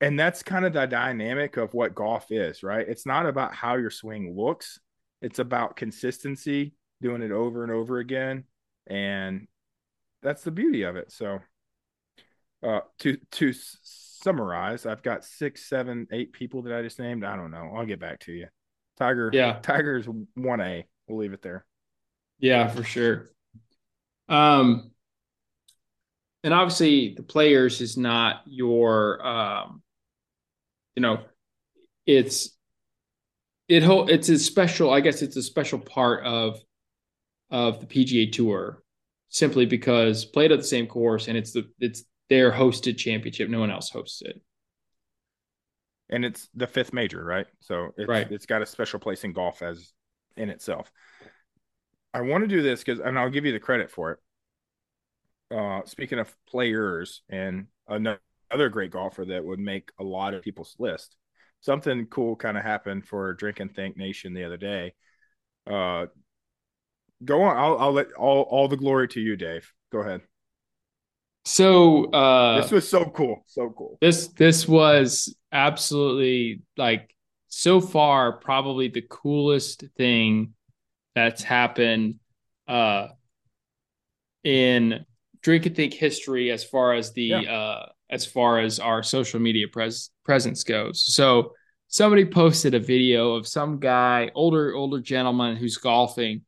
[0.00, 2.88] And that's kind of the dynamic of what golf is, right?
[2.88, 4.80] It's not about how your swing looks.
[5.20, 8.44] It's about consistency, doing it over and over again.
[8.86, 9.46] And
[10.22, 11.12] that's the beauty of it.
[11.12, 11.40] So
[12.62, 17.24] uh to to summarize, I've got six, seven, eight people that I just named.
[17.24, 17.72] I don't know.
[17.74, 18.46] I'll get back to you.
[18.98, 19.58] Tiger, Yeah.
[19.62, 20.86] Tiger's one A.
[21.08, 21.64] We'll leave it there.
[22.38, 23.30] Yeah, for sure.
[24.28, 24.90] Um,
[26.44, 29.82] and obviously the players is not your, um,
[30.96, 31.20] you know,
[32.06, 32.50] it's
[33.68, 34.92] it ho- it's a special.
[34.92, 36.60] I guess it's a special part of
[37.52, 38.82] of the PGA Tour,
[39.28, 43.48] simply because played at the same course and it's the it's their hosted championship.
[43.48, 44.40] No one else hosts it.
[46.10, 47.46] and it's the fifth major, right?
[47.60, 48.30] So it's, Right.
[48.30, 49.92] it's got a special place in golf as
[50.36, 50.90] in itself.
[52.12, 54.18] I want to do this because, and I'll give you the credit for it.
[55.56, 60.76] Uh, speaking of players and another great golfer that would make a lot of people's
[60.78, 61.16] list,
[61.60, 64.94] something cool kind of happened for Drink and Think Nation the other day.
[65.66, 66.06] Uh,
[67.24, 67.56] go on.
[67.56, 69.70] I'll, I'll let all, all the glory to you, Dave.
[69.90, 70.22] Go ahead.
[71.44, 73.44] So uh, this was so cool.
[73.46, 73.98] So cool.
[74.00, 77.14] this this was absolutely like
[77.48, 80.54] so far probably the coolest thing
[81.14, 82.14] that's happened
[82.68, 83.08] uh
[84.44, 85.04] in
[85.42, 87.40] drink and think history as far as the Yeah.
[87.40, 91.52] uh as far as our social media pres- presence goes so
[91.88, 96.42] somebody posted a video of some guy older older gentleman who's golfing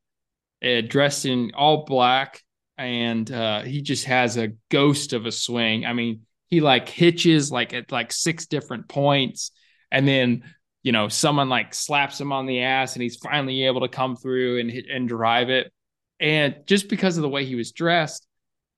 [0.65, 2.43] uh, dressed in all black
[2.77, 5.85] and uh he just has a ghost of a swing.
[5.87, 9.51] I mean he like hitches like at like six different points
[9.91, 10.45] and then
[10.83, 14.17] you know someone like slaps him on the ass and he's finally able to come
[14.17, 15.73] through and hit and drive it.
[16.21, 18.27] And just because of the way he was dressed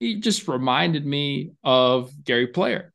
[0.01, 2.93] he just reminded me of Gary Player.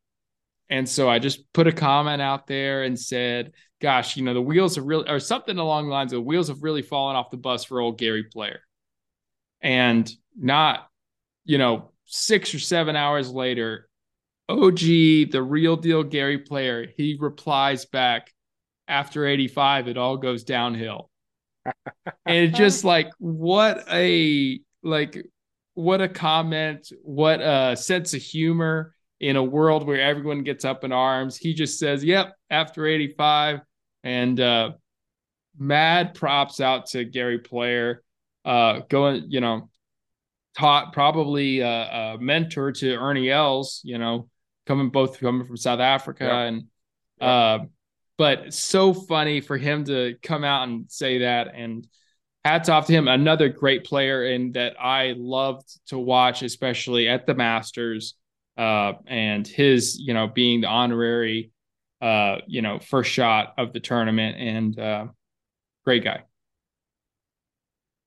[0.69, 4.41] And so I just put a comment out there and said gosh you know the
[4.41, 7.31] wheels have really or something along the lines of the wheels have really fallen off
[7.31, 8.61] the bus for old Gary Player
[9.61, 10.87] and not
[11.45, 13.89] you know six or seven hours later,
[14.49, 14.79] OG,
[15.31, 18.31] the real deal Gary player, he replies back
[18.87, 21.09] after 85, it all goes downhill.
[21.65, 25.25] and it's just like, what a like
[25.73, 30.83] what a comment, what a sense of humor in a world where everyone gets up
[30.83, 31.37] in arms.
[31.37, 33.61] He just says, Yep, after 85.
[34.03, 34.71] And uh
[35.57, 38.03] mad props out to Gary Player.
[38.43, 39.69] Uh going, you know,
[40.57, 41.67] taught probably a,
[42.15, 44.29] a mentor to Ernie Els, you know,
[44.67, 46.41] coming both coming from South Africa Yeah.
[46.41, 46.63] and
[47.21, 47.59] uh
[48.17, 51.87] but so funny for him to come out and say that and
[52.45, 57.25] hats off to him another great player and that I loved to watch especially at
[57.27, 58.15] the Masters
[58.57, 61.51] uh and his you know being the honorary
[62.01, 65.05] uh you know first shot of the tournament and uh
[65.85, 66.23] great guy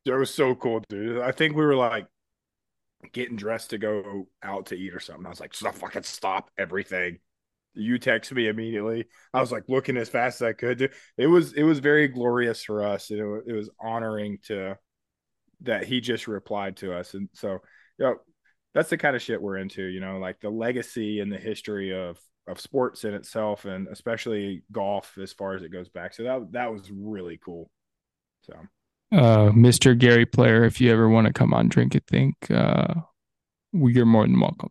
[0.07, 1.22] It was so cool, dude.
[1.22, 2.07] I think we were like
[3.12, 5.26] getting dressed to go out to eat or something.
[5.26, 7.18] I was like, "Stop, fucking stop everything."
[7.74, 9.07] You text me immediately.
[9.32, 10.78] I was like looking as fast as I could.
[10.78, 10.92] Dude.
[11.16, 13.11] It was it was very glorious for us.
[13.11, 14.78] Wa- it was honoring to
[15.62, 17.61] that he just replied to us, and so
[17.98, 18.16] you know,
[18.74, 19.84] that's the kind of shit we're into.
[19.84, 24.64] You know, like the legacy and the history of of sports in itself, and especially
[24.70, 26.12] golf as far as it goes back.
[26.14, 27.70] So that that was really cool.
[28.42, 28.55] So.
[29.12, 29.96] Uh Mr.
[29.98, 32.94] Gary Player if you ever want to come on drink it think uh
[33.72, 34.70] you're more than welcome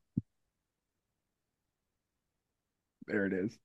[3.07, 3.57] There it is.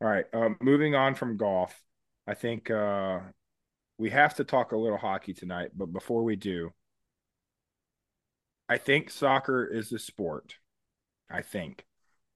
[0.00, 0.26] All right.
[0.32, 1.80] Um, moving on from golf,
[2.26, 3.20] I think uh,
[3.98, 5.70] we have to talk a little hockey tonight.
[5.74, 6.72] But before we do,
[8.68, 10.56] I think soccer is the sport.
[11.30, 11.84] I think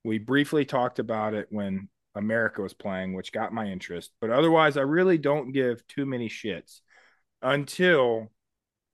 [0.05, 4.11] we briefly talked about it when America was playing, which got my interest.
[4.21, 6.81] But otherwise, I really don't give too many shits
[7.43, 8.31] until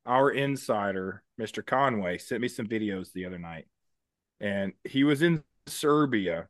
[0.07, 1.65] our insider, Mr.
[1.65, 3.67] Conway, sent me some videos the other night.
[4.41, 6.49] And he was in Serbia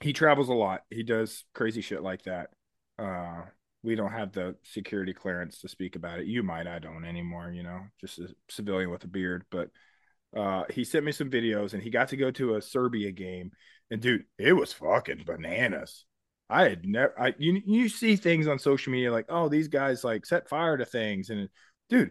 [0.00, 0.84] he travels a lot.
[0.90, 2.50] He does crazy shit like that.
[2.98, 3.42] Uh,
[3.82, 6.26] we don't have the security clearance to speak about it.
[6.26, 7.50] You might, I don't anymore.
[7.52, 9.44] You know, just a civilian with a beard.
[9.50, 9.70] But
[10.36, 13.52] uh, he sent me some videos, and he got to go to a Serbia game,
[13.90, 16.04] and dude, it was fucking bananas.
[16.50, 17.14] I had never.
[17.18, 20.76] I you you see things on social media like, oh, these guys like set fire
[20.76, 21.48] to things, and
[21.88, 22.10] dude,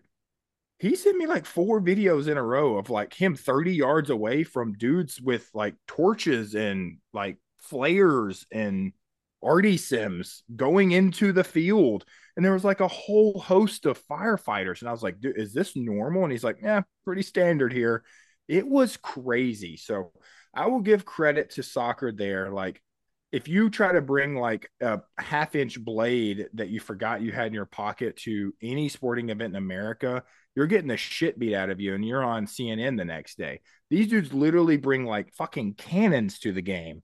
[0.80, 4.44] he sent me like four videos in a row of like him 30 yards away
[4.44, 8.94] from dudes with like torches and like flares and
[9.44, 12.06] arty sims going into the field.
[12.36, 14.80] And there was like a whole host of firefighters.
[14.80, 16.24] And i was like dude is this normal?
[16.24, 18.04] And he's like yeah pretty standard here.
[18.48, 19.76] It was crazy.
[19.78, 20.12] So
[20.54, 22.50] i will give credit to soccer there.
[22.52, 22.82] Like
[23.32, 27.48] if you try to bring like a half inch blade that you forgot you had
[27.48, 30.24] in your pocket to any sporting event in america
[30.56, 33.62] you're getting the shit beat out of you and you're on cnn the next day.
[33.90, 37.02] These dudes literally bring like fucking cannons to the game.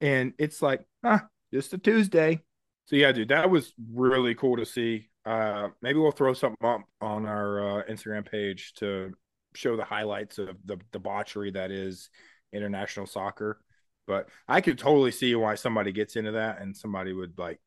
[0.00, 2.40] And it's like ah just a tuesday.
[2.86, 5.08] So yeah dude that was really cool to see.
[5.26, 9.12] Uh maybe we'll throw something up on our uh, instagram page to
[9.56, 12.10] show the highlights of the debauchery that is
[12.52, 13.60] international soccer
[14.06, 17.60] but i could totally see why somebody gets into that and somebody would like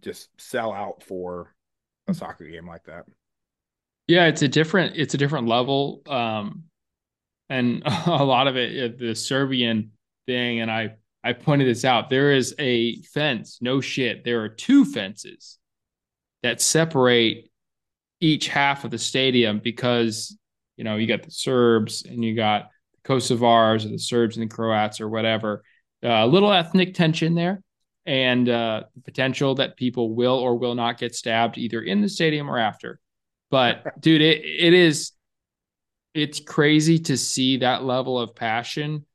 [0.00, 1.54] just sell out for
[2.08, 3.04] a soccer game like that
[4.08, 6.02] Yeah, it's a different it's a different level.
[6.06, 6.64] Um
[7.48, 9.92] and a lot of it the Serbian
[10.26, 12.10] thing and I I pointed this out.
[12.10, 14.24] There is a fence, no shit.
[14.24, 15.58] There are two fences
[16.42, 17.50] that separate
[18.20, 20.36] each half of the stadium because
[20.76, 22.70] you know, you got the Serbs and you got
[23.04, 25.62] Kosovars or the Serbs and the Croats or whatever.
[26.04, 27.62] Uh, a little ethnic tension there
[28.06, 32.08] and uh, the potential that people will or will not get stabbed either in the
[32.08, 32.98] stadium or after.
[33.50, 35.12] But dude, it it is
[36.14, 39.06] it's crazy to see that level of passion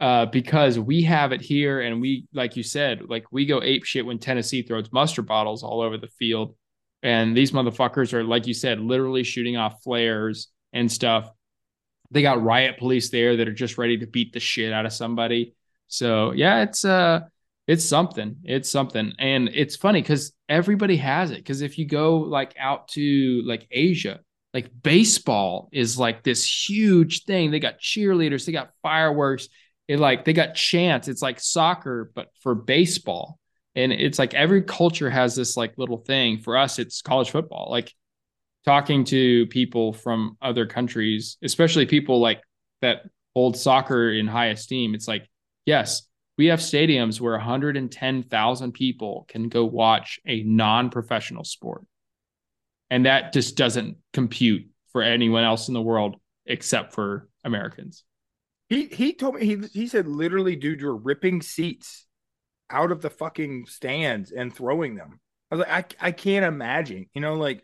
[0.00, 3.84] uh, because we have it here and we like you said, like we go ape
[3.84, 6.56] shit when Tennessee throws mustard bottles all over the field.
[7.02, 11.30] And these motherfuckers are, like you said, literally shooting off flares and stuff.
[12.14, 14.92] They got riot police there that are just ready to beat the shit out of
[14.92, 15.54] somebody.
[15.88, 17.20] So yeah, it's uh
[17.66, 18.36] it's something.
[18.44, 19.12] It's something.
[19.18, 21.38] And it's funny because everybody has it.
[21.38, 24.20] Because if you go like out to like Asia,
[24.52, 27.50] like baseball is like this huge thing.
[27.50, 29.48] They got cheerleaders, they got fireworks,
[29.88, 31.08] it like they got chants.
[31.08, 33.38] It's like soccer, but for baseball.
[33.74, 36.38] And it's like every culture has this like little thing.
[36.38, 37.68] For us, it's college football.
[37.70, 37.92] Like
[38.64, 42.42] talking to people from other countries, especially people like
[42.80, 43.02] that
[43.34, 44.94] hold soccer in high esteem.
[44.94, 45.28] It's like,
[45.66, 46.02] yes,
[46.36, 51.84] we have stadiums where 110,000 people can go watch a non-professional sport.
[52.90, 58.04] And that just doesn't compute for anyone else in the world except for Americans.
[58.68, 62.06] He he told me he he said literally, dude, you're ripping seats
[62.70, 65.20] out of the fucking stands and throwing them.
[65.50, 67.06] I was like, I I can't imagine.
[67.14, 67.62] You know, like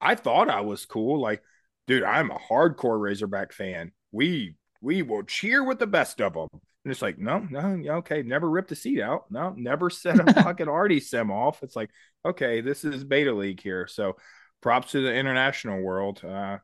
[0.00, 1.20] I thought I was cool.
[1.20, 1.42] Like,
[1.86, 3.92] dude, I'm a hardcore Razorback fan.
[4.12, 6.48] We we will cheer with the best of them.
[6.52, 9.30] And it's like, no, no, okay, never ripped a seat out.
[9.30, 11.62] No, never set a fucking Artie sim off.
[11.62, 11.90] It's like,
[12.24, 13.86] okay, this is beta league here.
[13.86, 14.16] So
[14.62, 16.24] props to the international world.
[16.24, 16.58] Uh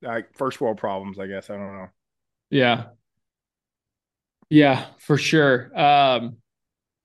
[0.00, 1.50] like first world problems, I guess.
[1.50, 1.88] I don't know.
[2.50, 2.84] Yeah.
[4.50, 5.78] Yeah, for sure.
[5.78, 6.38] Um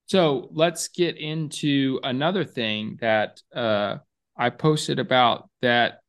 [0.08, 3.98] so let's get into another thing that uh
[4.38, 6.00] I posted about that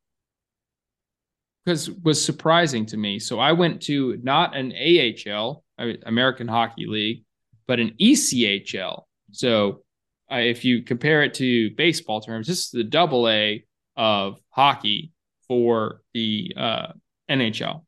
[1.64, 3.18] because was surprising to me.
[3.18, 7.25] So I went to not an AHL, American Hockey League,
[7.66, 9.05] but an ECHL.
[9.33, 9.83] So
[10.31, 13.64] uh, if you compare it to baseball terms, this is the double A
[13.97, 15.12] of hockey
[15.49, 16.87] for the uh,
[17.31, 17.85] NHL.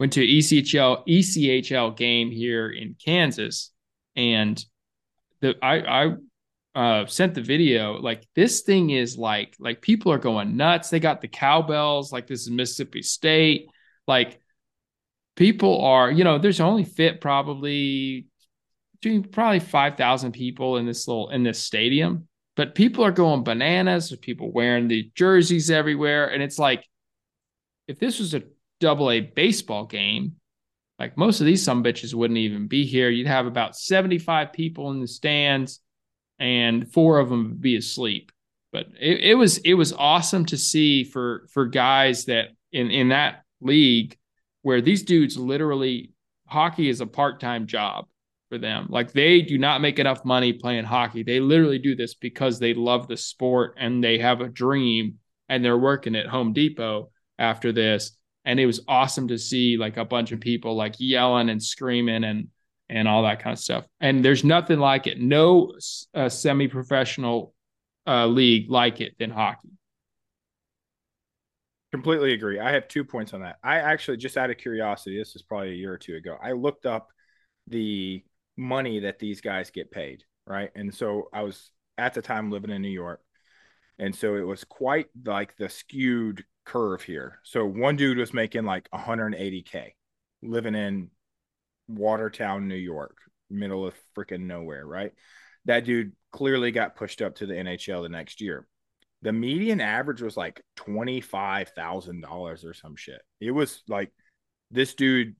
[0.00, 3.70] Went to ECHL ECHL game here in Kansas,
[4.16, 4.62] and
[5.40, 6.14] the I I
[6.74, 7.94] uh, sent the video.
[7.94, 10.90] Like this thing is like like people are going nuts.
[10.90, 12.12] They got the cowbells.
[12.12, 13.68] Like this is Mississippi State.
[14.06, 14.40] Like
[15.36, 18.26] people are, you know, there's only fit probably
[19.32, 22.28] probably five thousand people in this little in this stadium.
[22.56, 24.08] But people are going bananas.
[24.08, 26.88] There's people wearing the jerseys everywhere, and it's like
[27.86, 28.42] if this was a
[28.80, 30.36] double A baseball game,
[30.98, 33.10] like most of these some bitches wouldn't even be here.
[33.10, 35.80] You'd have about 75 people in the stands
[36.38, 38.32] and four of them would be asleep.
[38.72, 43.08] But it, it was it was awesome to see for for guys that in in
[43.10, 44.16] that league
[44.62, 46.10] where these dudes literally
[46.46, 48.06] hockey is a part-time job
[48.48, 48.86] for them.
[48.88, 51.22] Like they do not make enough money playing hockey.
[51.22, 55.18] They literally do this because they love the sport and they have a dream
[55.48, 58.16] and they're working at Home Depot after this.
[58.44, 62.24] And it was awesome to see like a bunch of people like yelling and screaming
[62.24, 62.48] and
[62.88, 63.86] and all that kind of stuff.
[64.00, 65.20] And there's nothing like it.
[65.20, 65.72] No
[66.14, 67.54] uh, semi-professional
[68.06, 69.70] uh, league like it than hockey.
[71.92, 72.58] Completely agree.
[72.58, 73.56] I have two points on that.
[73.62, 76.52] I actually, just out of curiosity, this is probably a year or two ago, I
[76.52, 77.08] looked up
[77.68, 78.24] the
[78.56, 80.70] money that these guys get paid, right?
[80.74, 83.20] And so I was at the time living in New York.
[83.98, 87.38] And so it was quite like the skewed curve here.
[87.44, 89.92] So one dude was making like 180K
[90.42, 91.10] living in
[91.88, 93.16] Watertown, New York,
[93.50, 95.12] middle of freaking nowhere, right?
[95.66, 98.66] That dude clearly got pushed up to the NHL the next year.
[99.22, 103.22] The median average was like $25,000 or some shit.
[103.40, 104.12] It was like
[104.70, 105.36] this dude,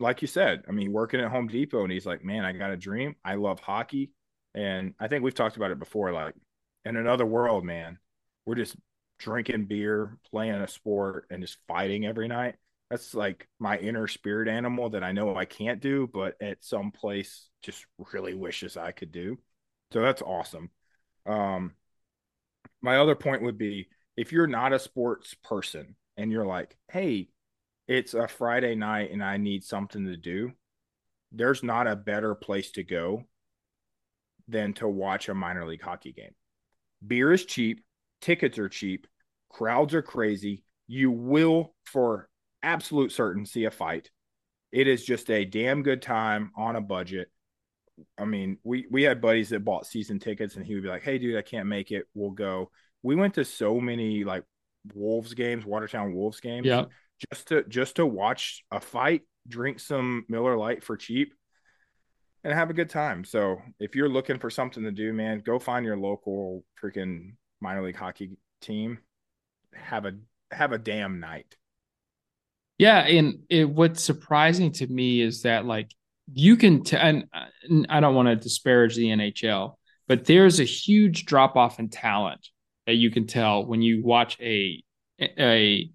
[0.00, 2.70] like you said, I mean, working at Home Depot, and he's like, man, I got
[2.70, 3.16] a dream.
[3.24, 4.12] I love hockey.
[4.54, 6.12] And I think we've talked about it before.
[6.12, 6.34] Like,
[6.86, 7.98] in another world, man,
[8.46, 8.76] we're just
[9.18, 12.54] drinking beer, playing a sport, and just fighting every night
[12.90, 16.92] that's like my inner spirit animal that I know I can't do, but at some
[16.92, 19.38] place just really wishes I could do.
[19.92, 20.70] So that's awesome.
[21.26, 21.72] Um,
[22.80, 27.28] my other point would be if you're not a sports person and you're like, hey,
[27.88, 30.52] it's a Friday night and I need something to do,
[31.32, 33.24] there's not a better place to go
[34.48, 36.34] than to watch a minor league hockey game.
[37.04, 37.84] Beer is cheap,
[38.20, 39.06] tickets are cheap,
[39.50, 40.62] crowds are crazy.
[40.86, 42.28] You will, for
[42.66, 44.10] absolute certainty see a fight.
[44.72, 47.28] It is just a damn good time on a budget.
[48.18, 51.02] I mean, we we had buddies that bought season tickets, and he would be like,
[51.02, 52.06] "Hey, dude, I can't make it.
[52.12, 52.70] We'll go."
[53.02, 54.44] We went to so many like
[54.94, 56.84] Wolves games, Watertown Wolves games, yeah,
[57.30, 61.32] just to just to watch a fight, drink some Miller Lite for cheap,
[62.44, 63.24] and have a good time.
[63.24, 67.82] So if you're looking for something to do, man, go find your local freaking minor
[67.82, 68.98] league hockey team.
[69.72, 70.12] Have a
[70.50, 71.56] have a damn night.
[72.78, 75.90] Yeah, and it, what's surprising to me is that like
[76.32, 77.26] you can t- and,
[77.88, 79.74] I don't want to disparage the NHL,
[80.08, 82.48] but there's a huge drop off in talent
[82.86, 84.82] that you can tell when you watch a
[85.20, 85.90] a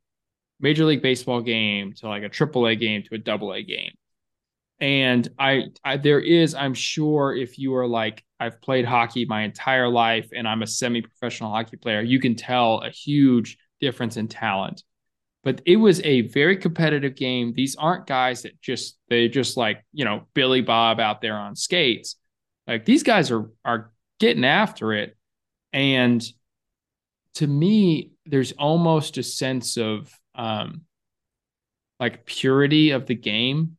[0.59, 3.91] major league baseball game to like a triple A game to a double A game.
[4.79, 9.43] And I, I there is, I'm sure if you are like, I've played hockey my
[9.43, 14.27] entire life and I'm a semi-professional hockey player, you can tell a huge difference in
[14.27, 14.83] talent
[15.43, 17.53] but it was a very competitive game.
[17.53, 21.55] These aren't guys that just they just like, you know, Billy Bob out there on
[21.55, 22.15] skates.
[22.67, 25.17] Like these guys are are getting after it.
[25.73, 26.23] And
[27.35, 30.81] to me, there's almost a sense of um
[31.99, 33.77] like purity of the game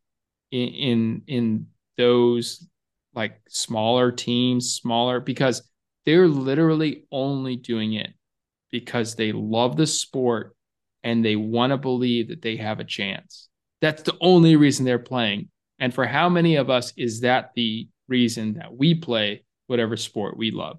[0.50, 2.66] in in, in those
[3.14, 5.62] like smaller teams, smaller because
[6.06, 8.12] they're literally only doing it
[8.72, 10.56] because they love the sport
[11.04, 13.48] and they want to believe that they have a chance.
[13.80, 15.48] That's the only reason they're playing.
[15.78, 20.36] And for how many of us is that the reason that we play whatever sport
[20.36, 20.78] we love?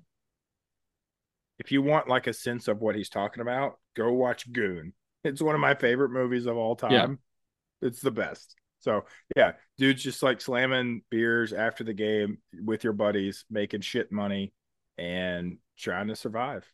[1.59, 4.93] If you want like a sense of what he's talking about, go watch Goon.
[5.23, 6.91] It's one of my favorite movies of all time.
[6.91, 7.87] Yeah.
[7.87, 8.55] It's the best.
[8.79, 9.05] So
[9.35, 14.51] yeah, dude's just like slamming beers after the game with your buddies, making shit money
[14.97, 16.65] and trying to survive.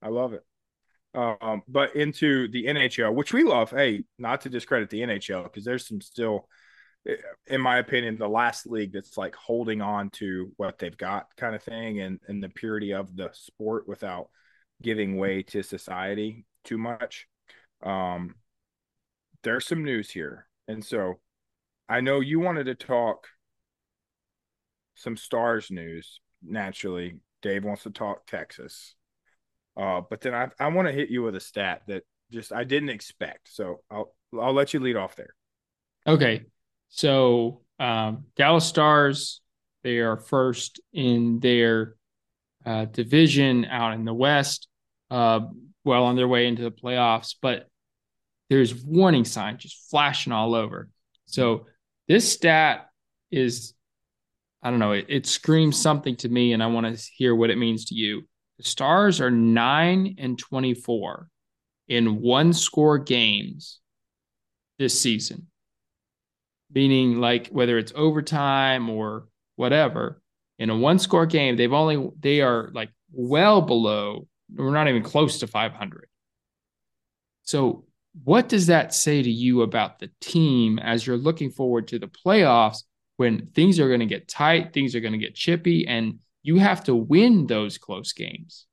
[0.00, 0.44] I love it.
[1.14, 3.70] Um, but into the NHL, which we love.
[3.70, 6.48] Hey, not to discredit the NHL because there's some still,
[7.46, 11.54] in my opinion, the last league that's like holding on to what they've got, kind
[11.54, 14.28] of thing, and and the purity of the sport without
[14.82, 17.26] giving way to society too much.
[17.82, 18.34] Um,
[19.42, 21.20] there's some news here, and so
[21.88, 23.28] I know you wanted to talk
[24.94, 26.20] some stars news.
[26.42, 28.94] Naturally, Dave wants to talk Texas.
[29.78, 32.02] Uh, but then I, I want to hit you with a stat that
[32.32, 33.48] just I didn't expect.
[33.52, 35.34] So I'll I'll let you lead off there.
[36.06, 36.46] Okay.
[36.88, 39.40] So um, Dallas Stars,
[39.84, 41.94] they are first in their
[42.66, 44.68] uh, division out in the West,
[45.10, 45.40] uh,
[45.84, 47.36] well on their way into the playoffs.
[47.40, 47.68] But
[48.50, 50.88] there's warning signs just flashing all over.
[51.26, 51.66] So
[52.08, 52.88] this stat
[53.30, 53.74] is,
[54.62, 57.50] I don't know, it, it screams something to me, and I want to hear what
[57.50, 58.22] it means to you.
[58.58, 61.28] The Stars are nine and 24
[61.88, 63.78] in one score games
[64.78, 65.46] this season,
[66.72, 70.20] meaning like whether it's overtime or whatever.
[70.58, 75.02] In a one score game, they've only, they are like well below, we're not even
[75.02, 76.08] close to 500.
[77.42, 77.84] So,
[78.24, 82.08] what does that say to you about the team as you're looking forward to the
[82.08, 82.82] playoffs
[83.16, 86.18] when things are going to get tight, things are going to get chippy, and
[86.48, 88.64] you have to win those close games.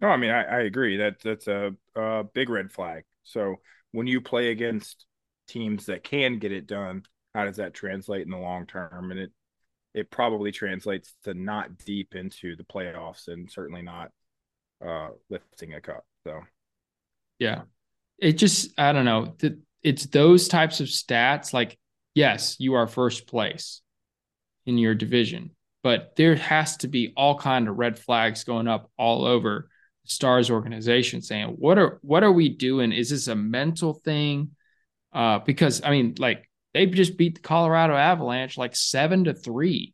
[0.00, 3.02] No, I mean I, I agree that that's a, a, big red flag.
[3.24, 3.56] So
[3.90, 5.04] when you play against
[5.48, 7.02] teams that can get it done,
[7.34, 9.10] how does that translate in the long term?
[9.10, 9.32] And it
[9.94, 14.12] it probably translates to not deep into the playoffs and certainly not
[14.80, 16.04] uh, lifting a cup.
[16.22, 16.40] So
[17.40, 17.62] yeah,
[18.16, 19.34] it just I don't know.
[19.82, 21.52] It's those types of stats.
[21.52, 21.76] Like
[22.14, 23.80] yes, you are first place
[24.66, 25.50] in your division,
[25.82, 29.68] but there has to be all kind of red flags going up all over
[30.04, 32.92] the stars organization saying what are what are we doing?
[32.92, 34.50] Is this a mental thing?
[35.12, 39.92] Uh because i mean like they just beat the colorado avalanche like seven to three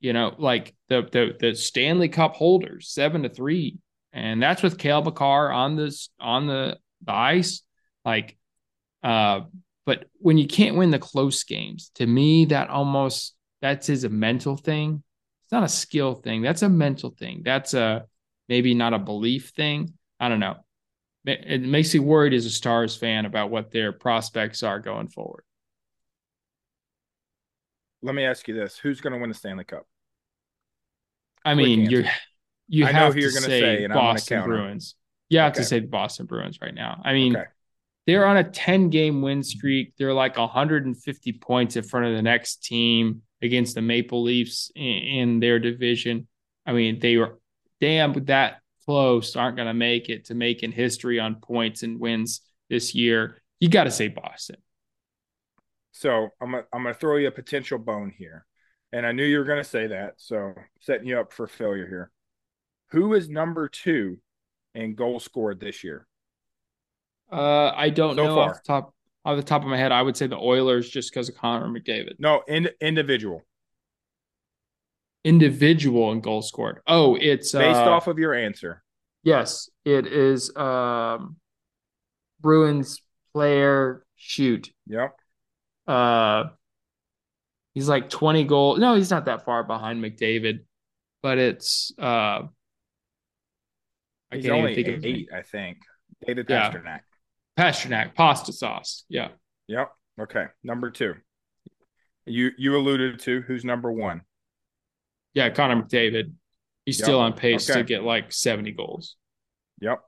[0.00, 3.78] you know like the the, the stanley cup holders seven to three.
[4.12, 7.60] And that's with Cale Makar on this on the, the ice.
[8.04, 8.38] Like
[9.02, 9.40] uh
[9.84, 14.08] but when you can't win the close games to me that almost that's is a
[14.08, 15.02] mental thing
[15.46, 16.42] it's not a skill thing.
[16.42, 17.42] That's a mental thing.
[17.44, 18.06] That's a
[18.48, 19.94] maybe not a belief thing.
[20.18, 20.56] I don't know.
[21.24, 25.44] It makes me worried as a Stars fan about what their prospects are going forward.
[28.02, 29.86] Let me ask you this: Who's going to win the Stanley Cup?
[31.44, 32.04] I mean, you're
[32.68, 34.42] you I have who you're to gonna say, say, and I'm gonna Boston.
[34.42, 34.96] Bruins.
[35.28, 35.54] You have Okay.
[35.54, 37.02] to say the Boston Bruins right now.
[37.04, 37.46] I mean, Okay.
[38.06, 39.94] They're on a 10 game win streak.
[39.96, 44.82] They're like 150 points in front of the next team against the Maple Leafs in,
[44.84, 46.28] in their division.
[46.64, 47.38] I mean, they were
[47.80, 52.40] damn that close, aren't going to make it to making history on points and wins
[52.70, 53.42] this year.
[53.60, 54.56] You got to say Boston.
[55.92, 58.44] So I'm gonna, I'm going to throw you a potential bone here,
[58.92, 60.14] and I knew you were going to say that.
[60.18, 62.10] So setting you up for failure here.
[62.90, 64.18] Who is number two
[64.74, 66.06] in goal scored this year?
[67.30, 68.50] Uh, I don't So know far.
[68.50, 68.94] off the top
[69.24, 69.90] off the top of my head.
[69.92, 72.14] I would say the Oilers just because of Connor McDavid.
[72.18, 73.42] No, in, individual,
[75.24, 76.80] Individual and goal scored.
[76.86, 78.84] Oh, it's based uh, off of your answer.
[79.24, 81.36] Yes, it is um
[82.40, 83.00] Bruins
[83.32, 84.70] player shoot.
[84.86, 85.16] Yep.
[85.88, 86.44] Uh
[87.74, 88.78] he's like 20 goals.
[88.78, 90.60] No, he's not that far behind McDavid,
[91.22, 92.42] but it's uh
[94.30, 95.78] I He's can't only of eight, I think.
[96.24, 96.70] David Yeah.
[96.70, 97.00] Pastrnak.
[97.58, 99.04] Pastrnak, pasta sauce.
[99.08, 99.28] Yeah.
[99.68, 99.90] Yep.
[100.20, 100.44] Okay.
[100.62, 101.14] Number two.
[102.26, 104.22] You you alluded to who's number one.
[105.34, 106.32] Yeah, Connor McDavid.
[106.84, 107.04] He's Yep.
[107.04, 107.80] still on pace Okay.
[107.80, 109.16] to get like 70 goals.
[109.80, 110.00] Yep.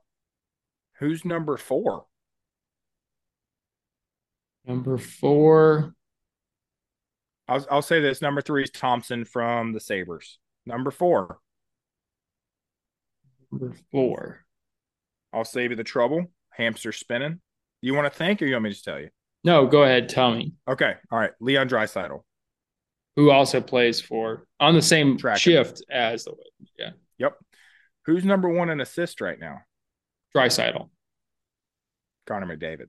[0.99, 2.05] Who's number four?
[4.65, 5.95] Number 4,
[7.47, 8.21] I'll I'll say this.
[8.21, 10.37] Number three is Thompson from the Sabres.
[10.67, 11.39] Number four,
[13.51, 14.45] number 4.
[15.33, 16.31] I'll save you the trouble.
[16.59, 17.39] Hamster spinning.
[17.81, 19.09] You want to think, or you want me to tell you?
[19.43, 20.53] No, go ahead, tell me.
[20.67, 20.93] Okay.
[21.09, 21.31] All right.
[21.39, 22.21] Leon Draisaitl.
[23.15, 26.35] Who also plays for on the same shift as the
[26.77, 27.37] yeah, Yep.
[28.05, 29.59] Who's number one in assist right now?
[30.35, 30.89] Draisaitl.
[32.27, 32.87] Connor McDavid,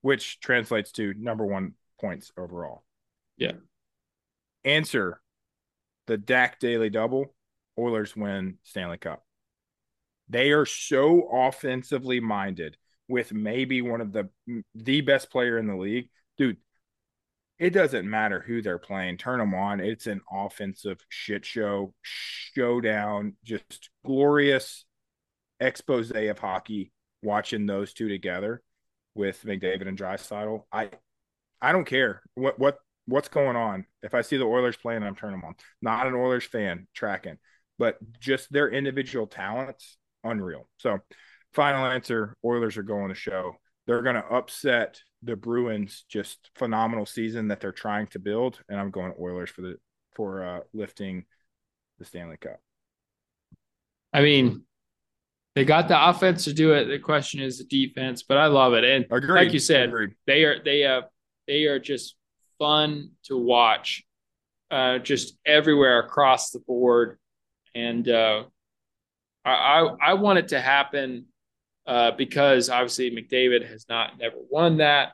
[0.00, 2.84] which translates to number one points overall.
[3.36, 3.52] Yeah.
[4.64, 5.20] Answer
[6.06, 7.34] the Dak Daily double.
[7.78, 9.24] Oilers win Stanley Cup.
[10.28, 12.76] They are so offensively minded
[13.12, 14.30] with maybe one of the
[14.74, 16.08] the best player in the league.
[16.38, 16.56] Dude,
[17.58, 19.18] it doesn't matter who they're playing.
[19.18, 19.80] Turn them on.
[19.80, 24.86] It's an offensive shit show, showdown, just glorious
[25.60, 26.90] expose of hockey
[27.22, 28.62] watching those two together
[29.14, 30.62] with McDavid and Draisaitl.
[30.72, 30.88] I
[31.60, 33.84] I don't care what what what's going on.
[34.02, 35.54] If I see the Oilers playing, I'm turning them on.
[35.82, 37.36] Not an Oilers fan tracking,
[37.78, 40.66] but just their individual talents, unreal.
[40.78, 41.00] So,
[41.54, 43.56] final answer: Oilers are going to show.
[43.86, 46.04] They're going to upset the Bruins.
[46.08, 49.76] Just phenomenal season that they're trying to build, and I'm going Oilers for the
[50.14, 51.24] for uh, lifting
[51.98, 52.60] the Stanley Cup.
[54.12, 54.62] I mean,
[55.54, 56.86] they got the offense to do it.
[56.86, 58.84] The question is the defense, but I love it.
[58.84, 59.44] And Agreed.
[59.44, 60.10] like you said, Agreed.
[60.26, 61.04] they are they have
[61.46, 62.16] they are just
[62.58, 64.02] fun to watch,
[64.70, 67.18] uh, just everywhere across the board.
[67.74, 68.44] And uh,
[69.44, 71.26] I, I I want it to happen
[71.86, 75.12] uh, because obviously McDavid has not never won that,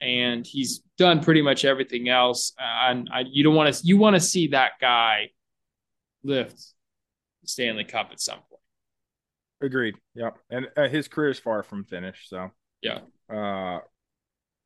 [0.00, 2.52] and he's done pretty much everything else.
[2.58, 5.30] Uh, and I, you don't want to you want to see that guy
[6.22, 6.56] lift
[7.42, 8.60] the Stanley Cup at some point.
[9.62, 9.94] Agreed.
[10.14, 10.38] Yep.
[10.50, 12.28] And uh, his career is far from finished.
[12.30, 12.50] So
[12.82, 13.00] Yeah.
[13.32, 13.80] uh,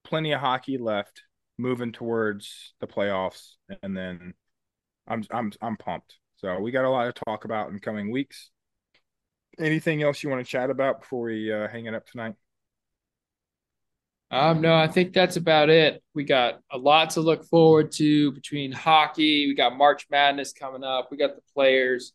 [0.05, 1.23] plenty of hockey left.
[1.57, 4.35] Moving towards the playoffs, and then
[5.07, 6.17] I'm I'm I'm pumped.
[6.39, 8.51] So we got a lot to talk about in coming weeks.
[9.59, 12.35] Anything else you want to chat about before we uh, hang it up tonight?
[14.31, 16.03] Um, no, I think that's about it.
[16.13, 19.47] We got a lot to look forward to between hockey.
[19.47, 21.09] We got March Madness coming up.
[21.11, 22.15] We got the players.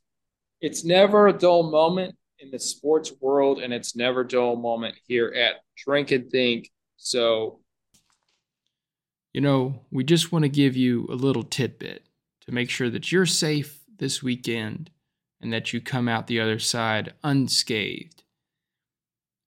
[0.59, 4.95] It's never a dull moment in the sports world, and it's never a dull moment
[5.07, 6.69] here at Drink and Think.
[6.97, 7.61] So,
[9.31, 12.05] you know, we just want to give you a little tidbit
[12.41, 14.89] to make sure that you're safe this weekend
[15.41, 18.23] and that you come out the other side unscathed.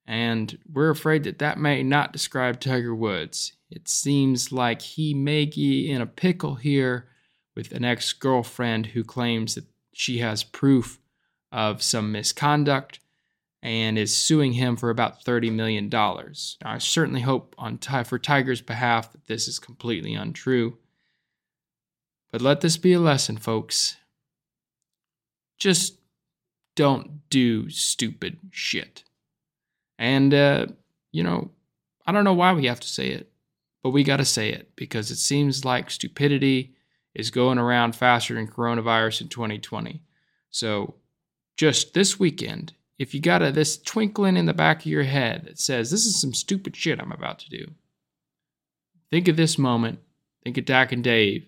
[0.06, 3.52] And we're afraid that that may not describe Tiger Woods.
[3.70, 7.08] It seems like he may be in a pickle here
[7.54, 10.98] with an ex girlfriend who claims that she has proof
[11.50, 12.98] of some misconduct
[13.62, 15.88] and is suing him for about $30 million.
[15.88, 16.32] Now,
[16.64, 20.78] I certainly hope on for Tiger's behalf that this is completely untrue.
[22.32, 23.96] But let this be a lesson, folks.
[25.62, 26.00] Just
[26.74, 29.04] don't do stupid shit.
[29.96, 30.66] And, uh,
[31.12, 31.52] you know,
[32.04, 33.30] I don't know why we have to say it,
[33.80, 36.74] but we got to say it because it seems like stupidity
[37.14, 40.02] is going around faster than coronavirus in 2020.
[40.50, 40.96] So,
[41.56, 45.44] just this weekend, if you got a, this twinkling in the back of your head
[45.44, 47.70] that says, this is some stupid shit I'm about to do,
[49.12, 50.00] think of this moment,
[50.42, 51.46] think of Dak and Dave,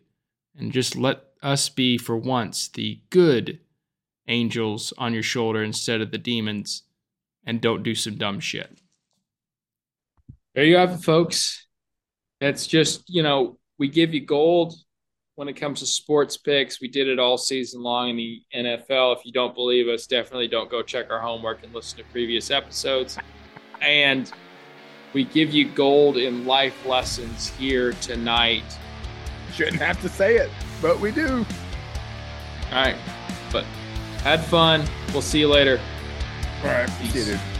[0.57, 3.59] and just let us be, for once, the good
[4.29, 6.83] angels on your shoulder instead of the demons,
[7.47, 8.79] and don't do some dumb shit.
[10.55, 11.67] There you have it, folks.
[12.41, 14.75] That's just, you know, we give you gold
[15.35, 16.81] when it comes to sports picks.
[16.81, 19.17] We did it all season long in the NFL.
[19.17, 22.51] If you don't believe us, definitely don't go check our homework and listen to previous
[22.51, 23.19] episodes.
[23.81, 24.33] And
[25.13, 28.65] we give you gold in life lessons here tonight.
[29.53, 31.45] Shouldn't have to say it, but we do.
[32.71, 32.97] All right.
[33.53, 33.65] But
[34.25, 34.85] had fun.
[35.13, 35.79] We'll see you later.
[36.63, 36.91] All right.
[36.99, 37.13] Peace.
[37.13, 37.54] See you, dude.